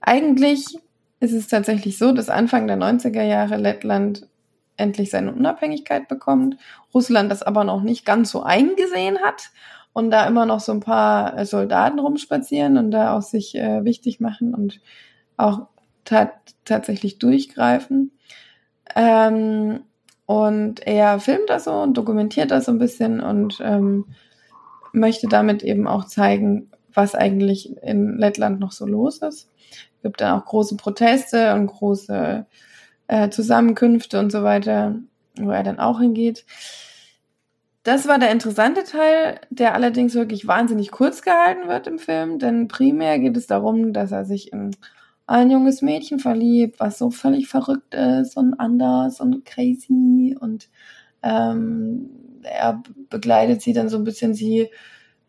[0.01, 0.79] eigentlich
[1.19, 4.27] ist es tatsächlich so, dass Anfang der 90er Jahre Lettland
[4.75, 6.57] endlich seine Unabhängigkeit bekommt,
[6.91, 9.51] Russland das aber noch nicht ganz so eingesehen hat
[9.93, 13.85] und da immer noch so ein paar äh, Soldaten rumspazieren und da auch sich äh,
[13.85, 14.81] wichtig machen und
[15.37, 15.67] auch
[16.03, 16.31] tat
[16.65, 18.09] tatsächlich durchgreifen.
[18.95, 19.81] Ähm,
[20.25, 24.05] und er filmt das so und dokumentiert das so ein bisschen und ähm,
[24.93, 29.49] möchte damit eben auch zeigen, was eigentlich in Lettland noch so los ist.
[29.97, 32.45] Es gibt dann auch große Proteste und große
[33.07, 34.99] äh, Zusammenkünfte und so weiter,
[35.37, 36.45] wo er dann auch hingeht.
[37.83, 42.69] Das war der interessante Teil, der allerdings wirklich wahnsinnig kurz gehalten wird im Film, denn
[42.69, 44.71] primär geht es darum, dass er sich in
[45.25, 50.69] ein junges Mädchen verliebt, was so völlig verrückt ist und anders und crazy und
[51.23, 52.09] ähm,
[52.43, 54.69] er begleitet sie dann so ein bisschen, sie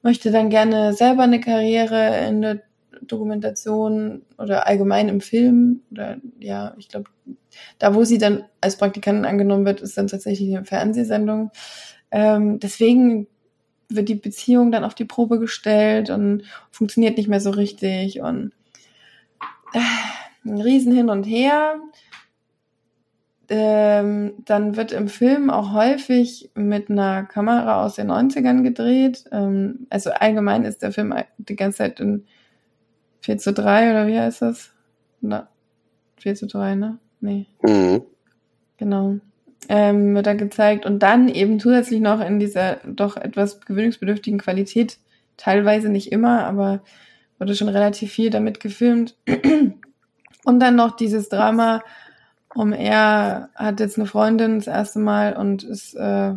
[0.02, 2.62] möchte dann gerne selber eine Karriere in der
[3.02, 7.10] Dokumentation oder allgemein im Film oder ja, ich glaube,
[7.78, 11.50] da wo sie dann als Praktikantin angenommen wird, ist dann tatsächlich eine Fernsehsendung.
[12.10, 13.26] Ähm, deswegen
[13.88, 18.52] wird die Beziehung dann auf die Probe gestellt und funktioniert nicht mehr so richtig und
[19.72, 21.76] äh, ein Riesen hin und her.
[23.48, 29.24] Ähm, dann wird im Film auch häufig mit einer Kamera aus den 90ern gedreht.
[29.32, 32.24] Ähm, also allgemein ist der Film die ganze Zeit in
[33.20, 34.72] 4 zu 3 oder wie heißt das?
[35.20, 35.48] Na,
[36.18, 36.98] 4 zu 3, ne?
[37.20, 37.46] Nee.
[37.62, 38.02] Mhm.
[38.76, 39.16] Genau
[39.68, 44.98] ähm, wird da gezeigt und dann eben zusätzlich noch in dieser doch etwas gewöhnungsbedürftigen Qualität,
[45.36, 46.82] teilweise nicht immer, aber
[47.38, 49.16] wurde schon relativ viel damit gefilmt.
[50.46, 51.82] Und dann noch dieses Drama
[52.54, 56.34] um er hat jetzt eine Freundin das erste Mal und ist äh,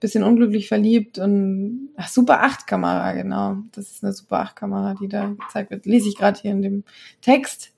[0.00, 3.56] bisschen unglücklich verliebt und ach, Super 8 Kamera, genau.
[3.72, 5.86] Das ist eine Super 8 Kamera, die da gezeigt wird.
[5.86, 6.84] Lese ich gerade hier in dem
[7.20, 7.72] Text.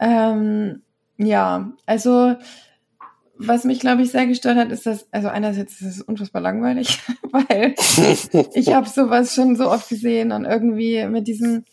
[0.00, 0.82] Ähm,
[1.16, 2.34] ja, also
[3.36, 7.00] was mich, glaube ich, sehr gestört hat, ist dass, also einerseits ist es unfassbar langweilig,
[7.30, 7.74] weil
[8.54, 11.64] ich habe sowas schon so oft gesehen und irgendwie mit diesem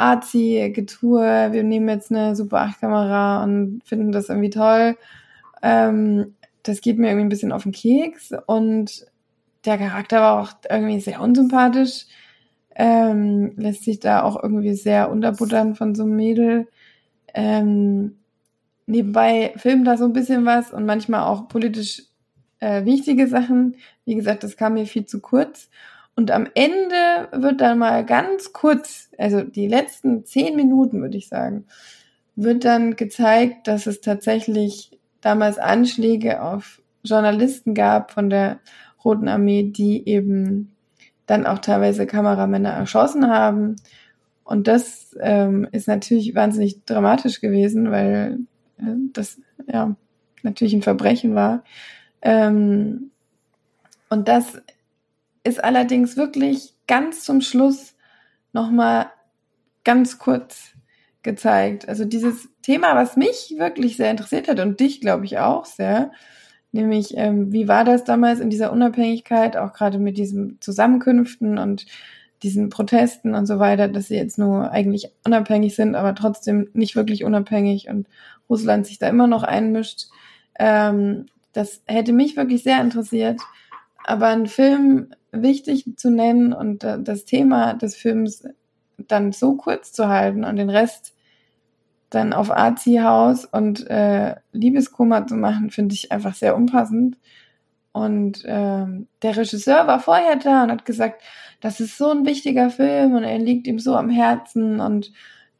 [0.00, 4.96] Arzi-Getue, wir nehmen jetzt eine Super 8-Kamera und finden das irgendwie toll.
[5.62, 9.06] Ähm, das geht mir irgendwie ein bisschen auf den Keks und
[9.64, 12.06] der Charakter war auch irgendwie sehr unsympathisch.
[12.74, 16.68] Ähm, lässt sich da auch irgendwie sehr unterbuttern von so einem Mädel.
[17.34, 18.16] Ähm,
[18.86, 22.04] nebenbei filmt da so ein bisschen was und manchmal auch politisch
[22.60, 23.76] äh, wichtige Sachen.
[24.04, 25.68] Wie gesagt, das kam mir viel zu kurz.
[26.20, 31.28] Und am Ende wird dann mal ganz kurz, also die letzten zehn Minuten, würde ich
[31.28, 31.64] sagen,
[32.36, 38.60] wird dann gezeigt, dass es tatsächlich damals Anschläge auf Journalisten gab von der
[39.02, 40.76] Roten Armee, die eben
[41.24, 43.76] dann auch teilweise Kameramänner erschossen haben.
[44.44, 48.40] Und das ähm, ist natürlich wahnsinnig dramatisch gewesen, weil
[49.14, 49.96] das ja
[50.42, 51.64] natürlich ein Verbrechen war.
[52.20, 53.10] Ähm,
[54.10, 54.60] und das
[55.44, 57.94] ist allerdings wirklich ganz zum Schluss
[58.52, 59.06] nochmal
[59.84, 60.72] ganz kurz
[61.22, 61.88] gezeigt.
[61.88, 66.12] Also dieses Thema, was mich wirklich sehr interessiert hat und dich, glaube ich, auch sehr,
[66.72, 71.86] nämlich ähm, wie war das damals in dieser Unabhängigkeit, auch gerade mit diesen Zusammenkünften und
[72.42, 76.96] diesen Protesten und so weiter, dass sie jetzt nur eigentlich unabhängig sind, aber trotzdem nicht
[76.96, 78.06] wirklich unabhängig und
[78.48, 80.06] Russland sich da immer noch einmischt.
[80.58, 83.40] Ähm, das hätte mich wirklich sehr interessiert.
[84.10, 88.44] Aber ein Film wichtig zu nennen und äh, das Thema des Films
[88.98, 91.14] dann so kurz zu halten und den Rest
[92.10, 97.16] dann auf Arzi-Haus und äh, Liebeskummer zu machen, finde ich einfach sehr unpassend.
[97.92, 101.22] Und ähm, der Regisseur war vorher da und hat gesagt,
[101.60, 105.12] das ist so ein wichtiger Film und er liegt ihm so am Herzen und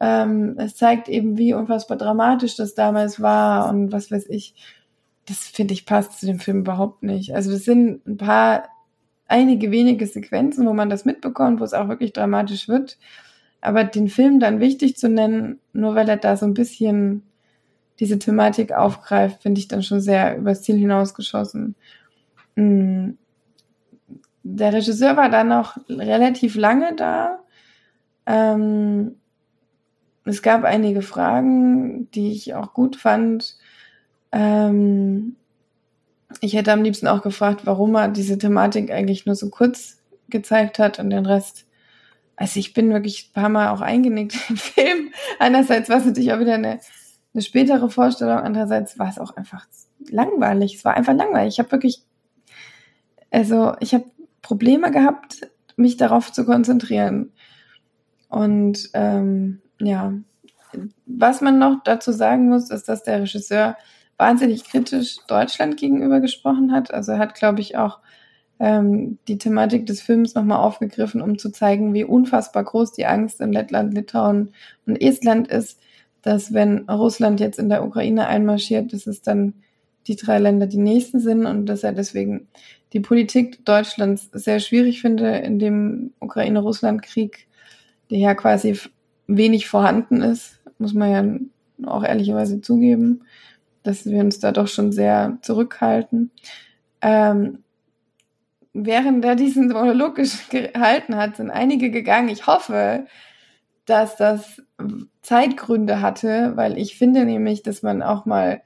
[0.02, 4.54] Ähm, es zeigt eben, wie unfassbar dramatisch das damals war und was weiß ich.
[5.30, 7.36] Das finde ich passt zu dem Film überhaupt nicht.
[7.36, 8.64] Also das sind ein paar,
[9.28, 12.98] einige wenige Sequenzen, wo man das mitbekommt, wo es auch wirklich dramatisch wird.
[13.60, 17.22] Aber den Film dann wichtig zu nennen, nur weil er da so ein bisschen
[18.00, 21.76] diese Thematik aufgreift, finde ich dann schon sehr übers Ziel hinausgeschossen.
[22.56, 23.10] Mm.
[24.42, 27.38] Der Regisseur war dann noch relativ lange da.
[28.26, 29.14] Ähm,
[30.24, 33.58] es gab einige Fragen, die ich auch gut fand.
[34.32, 35.36] Ähm,
[36.40, 40.78] ich hätte am liebsten auch gefragt, warum er diese Thematik eigentlich nur so kurz gezeigt
[40.78, 41.66] hat und den Rest.
[42.36, 45.12] Also ich bin wirklich ein paar Mal auch eingenickt im Film.
[45.38, 46.80] Einerseits war es natürlich auch wieder eine
[47.32, 48.38] eine spätere Vorstellung.
[48.38, 49.66] Andererseits war es auch einfach
[50.10, 50.76] langweilig.
[50.76, 51.54] Es war einfach langweilig.
[51.54, 52.02] Ich habe wirklich,
[53.30, 54.04] also ich habe
[54.42, 57.32] Probleme gehabt, mich darauf zu konzentrieren.
[58.28, 60.12] Und ähm, ja,
[61.06, 63.76] was man noch dazu sagen muss, ist, dass der Regisseur
[64.20, 66.92] wahnsinnig kritisch Deutschland gegenüber gesprochen hat.
[66.92, 68.00] Also er hat, glaube ich, auch
[68.58, 73.40] ähm, die Thematik des Films nochmal aufgegriffen, um zu zeigen, wie unfassbar groß die Angst
[73.40, 74.52] in Lettland, Litauen
[74.86, 75.80] und Estland ist,
[76.20, 79.54] dass wenn Russland jetzt in der Ukraine einmarschiert, dass es dann
[80.06, 82.48] die drei Länder die nächsten sind und dass er deswegen
[82.92, 87.46] die Politik Deutschlands sehr schwierig finde in dem Ukraine-Russland-Krieg,
[88.10, 88.78] der ja quasi
[89.26, 93.22] wenig vorhanden ist, muss man ja auch ehrlicherweise zugeben,
[93.82, 96.30] dass wir uns da doch schon sehr zurückhalten.
[97.00, 97.64] Ähm,
[98.72, 100.20] während er diesen Monolog
[100.50, 102.28] gehalten hat, sind einige gegangen.
[102.28, 103.06] Ich hoffe,
[103.86, 104.62] dass das
[105.22, 108.62] Zeitgründe hatte, weil ich finde nämlich, dass man auch mal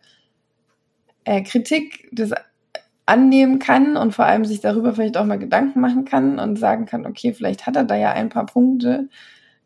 [1.25, 2.33] äh, Kritik des
[3.07, 6.87] annehmen kann und vor allem sich darüber vielleicht auch mal Gedanken machen kann und sagen
[6.87, 9.09] kann, okay, vielleicht hat er da ja ein paar Punkte.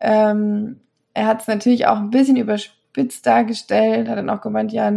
[0.00, 0.80] Ähm,
[1.14, 2.36] er hat es natürlich auch ein bisschen
[2.98, 4.92] überspitzt dargestellt, hat dann auch gemeint, ja,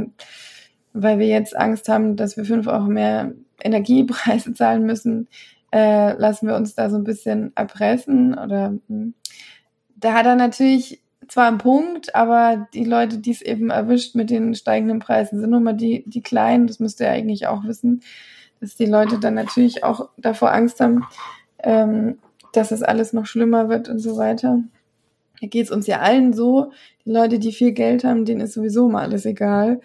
[0.94, 3.34] weil wir jetzt Angst haben, dass wir fünf Euro mehr
[3.64, 5.28] Energiepreise zahlen müssen,
[5.72, 8.74] äh, lassen wir uns da so ein bisschen erpressen oder.
[8.88, 9.14] Hm
[10.02, 14.30] da hat er natürlich zwar einen Punkt, aber die Leute, die es eben erwischt mit
[14.30, 16.68] den steigenden Preisen, sind nun mal die, die Kleinen.
[16.68, 18.02] Das müsste er eigentlich auch wissen,
[18.60, 21.06] dass die Leute dann natürlich auch davor Angst haben,
[21.60, 22.18] ähm,
[22.52, 24.60] dass es alles noch schlimmer wird und so weiter.
[25.42, 26.72] Da geht es uns ja allen so.
[27.04, 29.82] Die Leute, die viel Geld haben, denen ist sowieso mal alles egal.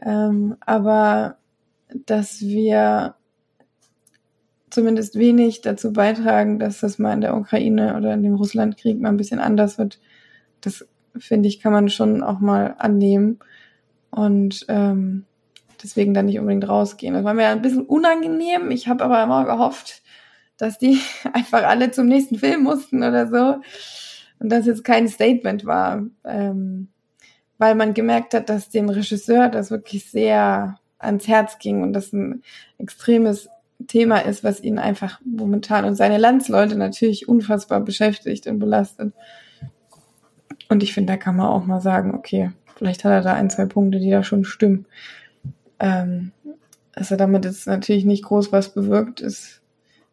[0.00, 1.36] Ähm, aber
[2.06, 3.14] dass wir
[4.70, 9.08] zumindest wenig dazu beitragen, dass das mal in der Ukraine oder in dem Russlandkrieg mal
[9.08, 9.98] ein bisschen anders wird.
[10.60, 10.86] Das
[11.16, 13.40] finde ich, kann man schon auch mal annehmen
[14.10, 15.24] und ähm,
[15.82, 17.14] deswegen dann nicht unbedingt rausgehen.
[17.14, 18.70] Das war mir ein bisschen unangenehm.
[18.70, 20.02] Ich habe aber immer gehofft,
[20.56, 21.00] dass die
[21.32, 23.60] einfach alle zum nächsten Film mussten oder so
[24.40, 26.88] und dass jetzt kein Statement war, ähm,
[27.58, 32.12] weil man gemerkt hat, dass dem Regisseur das wirklich sehr ans Herz ging und das
[32.12, 32.42] ein
[32.78, 33.48] extremes
[33.86, 39.12] Thema ist, was ihn einfach momentan und seine Landsleute natürlich unfassbar beschäftigt und belastet.
[40.68, 43.50] Und ich finde, da kann man auch mal sagen, okay, vielleicht hat er da ein,
[43.50, 44.86] zwei Punkte, die da schon stimmen.
[45.78, 46.32] Ähm,
[46.92, 49.62] dass er damit jetzt natürlich nicht groß was bewirkt, ist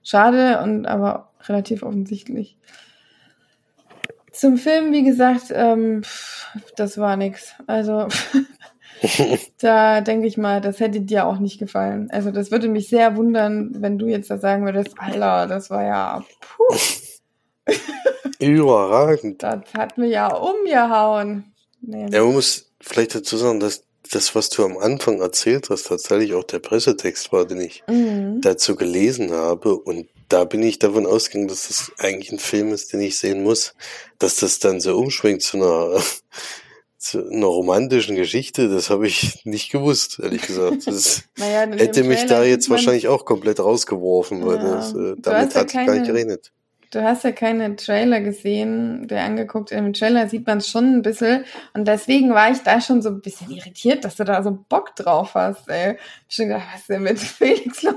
[0.04, 2.58] schade und aber relativ offensichtlich.
[4.38, 6.04] Zum Film, wie gesagt, ähm,
[6.76, 7.54] das war nix.
[7.66, 8.08] Also
[9.60, 12.10] da denke ich mal, das hätte dir auch nicht gefallen.
[12.12, 15.84] Also das würde mich sehr wundern, wenn du jetzt da sagen würdest, Alter, das war
[15.84, 16.78] ja puh.
[18.40, 19.42] Überragend.
[19.42, 21.52] Das hat mir ja umgehauen.
[21.82, 22.08] Nee.
[22.12, 26.36] Ja, man muss vielleicht dazu sagen, dass das, was du am Anfang erzählt hast, tatsächlich
[26.36, 28.40] auch der Pressetext war, den ich mhm.
[28.42, 29.76] dazu gelesen habe.
[29.76, 33.44] Und da bin ich davon ausgegangen, dass das eigentlich ein Film ist, den ich sehen
[33.44, 33.74] muss.
[34.20, 36.02] Dass das dann so umschwingt zu einer
[36.98, 40.88] zu einer romantischen Geschichte, das habe ich nicht gewusst, ehrlich gesagt.
[40.88, 44.76] Das naja, hätte mich da jetzt wahrscheinlich auch komplett rausgeworfen, weil ja.
[44.76, 46.52] das, äh, damit ja hat keine, gar nicht gerechnet.
[46.92, 49.72] Du hast ja keine Trailer gesehen, der angeguckt.
[49.72, 51.44] Im Trailer sieht man es schon ein bisschen.
[51.74, 54.96] Und deswegen war ich da schon so ein bisschen irritiert, dass du da so Bock
[54.96, 55.98] drauf hast, ey.
[56.30, 57.96] Ich schon gedacht, was ist denn mit Felix los?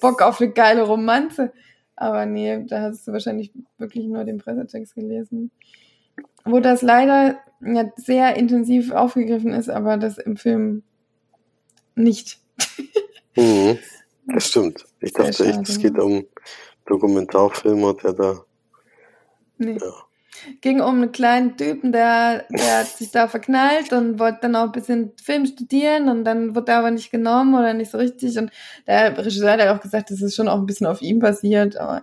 [0.00, 1.52] Bock auf eine geile Romanze.
[1.96, 5.50] Aber nee, da hast du wahrscheinlich wirklich nur den Pressetext gelesen
[6.44, 10.82] wo das leider ja, sehr intensiv aufgegriffen ist, aber das im Film
[11.94, 12.40] nicht.
[13.36, 13.78] mhm,
[14.26, 14.84] das stimmt.
[15.00, 16.26] Ich sehr dachte echt, es geht um
[16.86, 18.44] Dokumentarfilmer, der da.
[19.58, 19.78] Nee.
[19.80, 19.92] Ja.
[20.60, 24.64] Ging um einen kleinen Typen, der, der hat sich da verknallt und wollte dann auch
[24.64, 28.38] ein bisschen Film studieren und dann wurde er aber nicht genommen oder nicht so richtig.
[28.38, 28.50] Und
[28.86, 32.02] der Regisseur hat auch gesagt, das ist schon auch ein bisschen auf ihm basiert, aber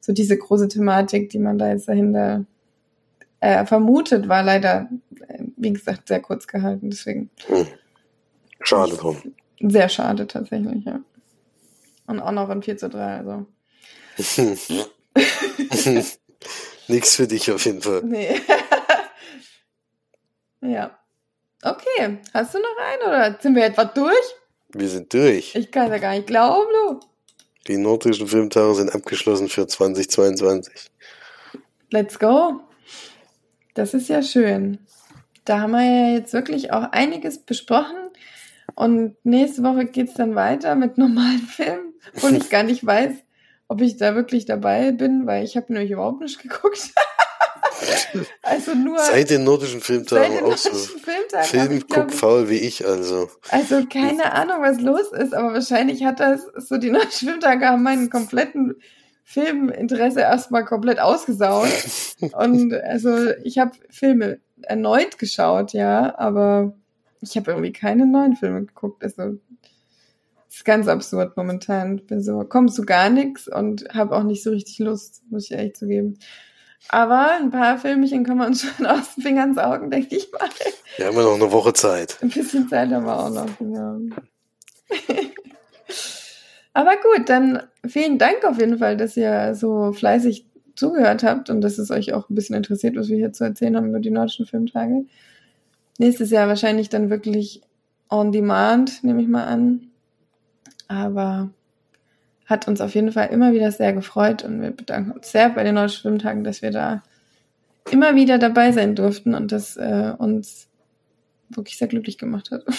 [0.00, 2.44] so diese große Thematik, die man da jetzt dahinter
[3.40, 4.88] äh, vermutet, war leider,
[5.28, 6.90] äh, wie gesagt, sehr kurz gehalten.
[6.90, 7.30] Deswegen.
[7.46, 7.66] Hm.
[8.60, 9.16] Schade drum.
[9.60, 11.00] Sehr schade tatsächlich, ja.
[12.06, 13.46] Und auch noch in 4 zu 3, also.
[16.88, 18.02] Nix für dich auf jeden Fall.
[18.02, 18.40] Nee.
[20.60, 20.98] ja.
[21.62, 24.14] Okay, hast du noch einen oder sind wir etwa durch?
[24.68, 25.54] Wir sind durch.
[25.54, 27.00] Ich kann ja gar nicht glauben, du.
[27.66, 30.90] Die nordischen Filmtage sind abgeschlossen für 2022.
[31.90, 32.60] Let's go.
[33.74, 34.78] Das ist ja schön.
[35.44, 37.96] Da haben wir ja jetzt wirklich auch einiges besprochen.
[38.74, 43.14] Und nächste Woche geht's dann weiter mit normalen Filmen, wo ich gar nicht weiß,
[43.68, 46.92] ob ich da wirklich dabei bin, weil ich habe nämlich überhaupt nicht geguckt.
[48.42, 50.70] also nur Seit den nordischen Filmtagen seit den auch so.
[50.70, 53.28] nordischen Filmtagen ich, Film glaub guck ich, faul wie ich, also.
[53.50, 57.82] Also keine Ahnung, was los ist, aber wahrscheinlich hat das so die neuen Schwimmtage haben
[57.82, 58.76] meinen kompletten
[59.24, 62.16] Filminteresse erstmal komplett ausgesaugt.
[62.32, 66.76] Und also ich habe Filme erneut geschaut, ja, aber
[67.20, 69.02] ich habe irgendwie keine neuen Filme geguckt.
[69.02, 69.38] Also
[70.56, 71.98] ist ganz absurd momentan.
[71.98, 75.44] Ich bin so, komm zu gar nichts und habe auch nicht so richtig Lust, muss
[75.44, 76.18] ich ehrlich zugeben.
[76.88, 80.48] Aber ein paar Filmchen können wir uns schon aus den Fingern saugen, denke ich mal.
[80.96, 82.16] Wir haben ja noch eine Woche Zeit.
[82.22, 83.48] Ein bisschen Zeit haben wir auch noch.
[83.60, 83.98] Ja.
[86.72, 91.60] Aber gut, dann vielen Dank auf jeden Fall, dass ihr so fleißig zugehört habt und
[91.60, 94.10] dass es euch auch ein bisschen interessiert, was wir hier zu erzählen haben über die
[94.10, 95.06] nordischen Filmtage.
[95.98, 97.62] Nächstes Jahr wahrscheinlich dann wirklich
[98.10, 99.90] on demand, nehme ich mal an.
[100.88, 101.50] Aber
[102.46, 105.64] hat uns auf jeden Fall immer wieder sehr gefreut und wir bedanken uns sehr bei
[105.64, 107.02] den nordischen Filmtagen, dass wir da
[107.90, 110.68] immer wieder dabei sein durften und das äh, uns
[111.48, 112.64] wirklich sehr glücklich gemacht hat.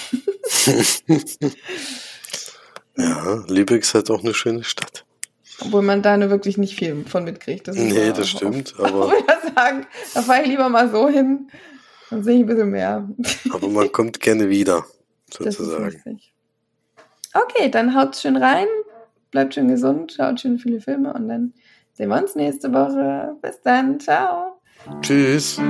[2.98, 5.06] Ja, Lübeck ist halt auch eine schöne Stadt.
[5.60, 7.68] Obwohl man da nur wirklich nicht viel von mitkriegt.
[7.68, 11.08] Das Nee, das stimmt, Aber aber, ich würde sagen, da fahre ich lieber mal so
[11.08, 11.50] hin,
[12.10, 13.08] dann sehe ich ein bisschen mehr.
[13.52, 14.86] aber man kommt gerne wieder,
[15.32, 16.20] sozusagen.
[17.44, 18.68] Okay, dann haut schön rein,
[19.32, 21.54] bleibt schön gesund, schaut schön viele Filme und dann
[21.94, 23.36] sehen wir uns nächste Woche.
[23.42, 24.60] Bis dann, ciao.
[25.02, 25.62] Tschüss.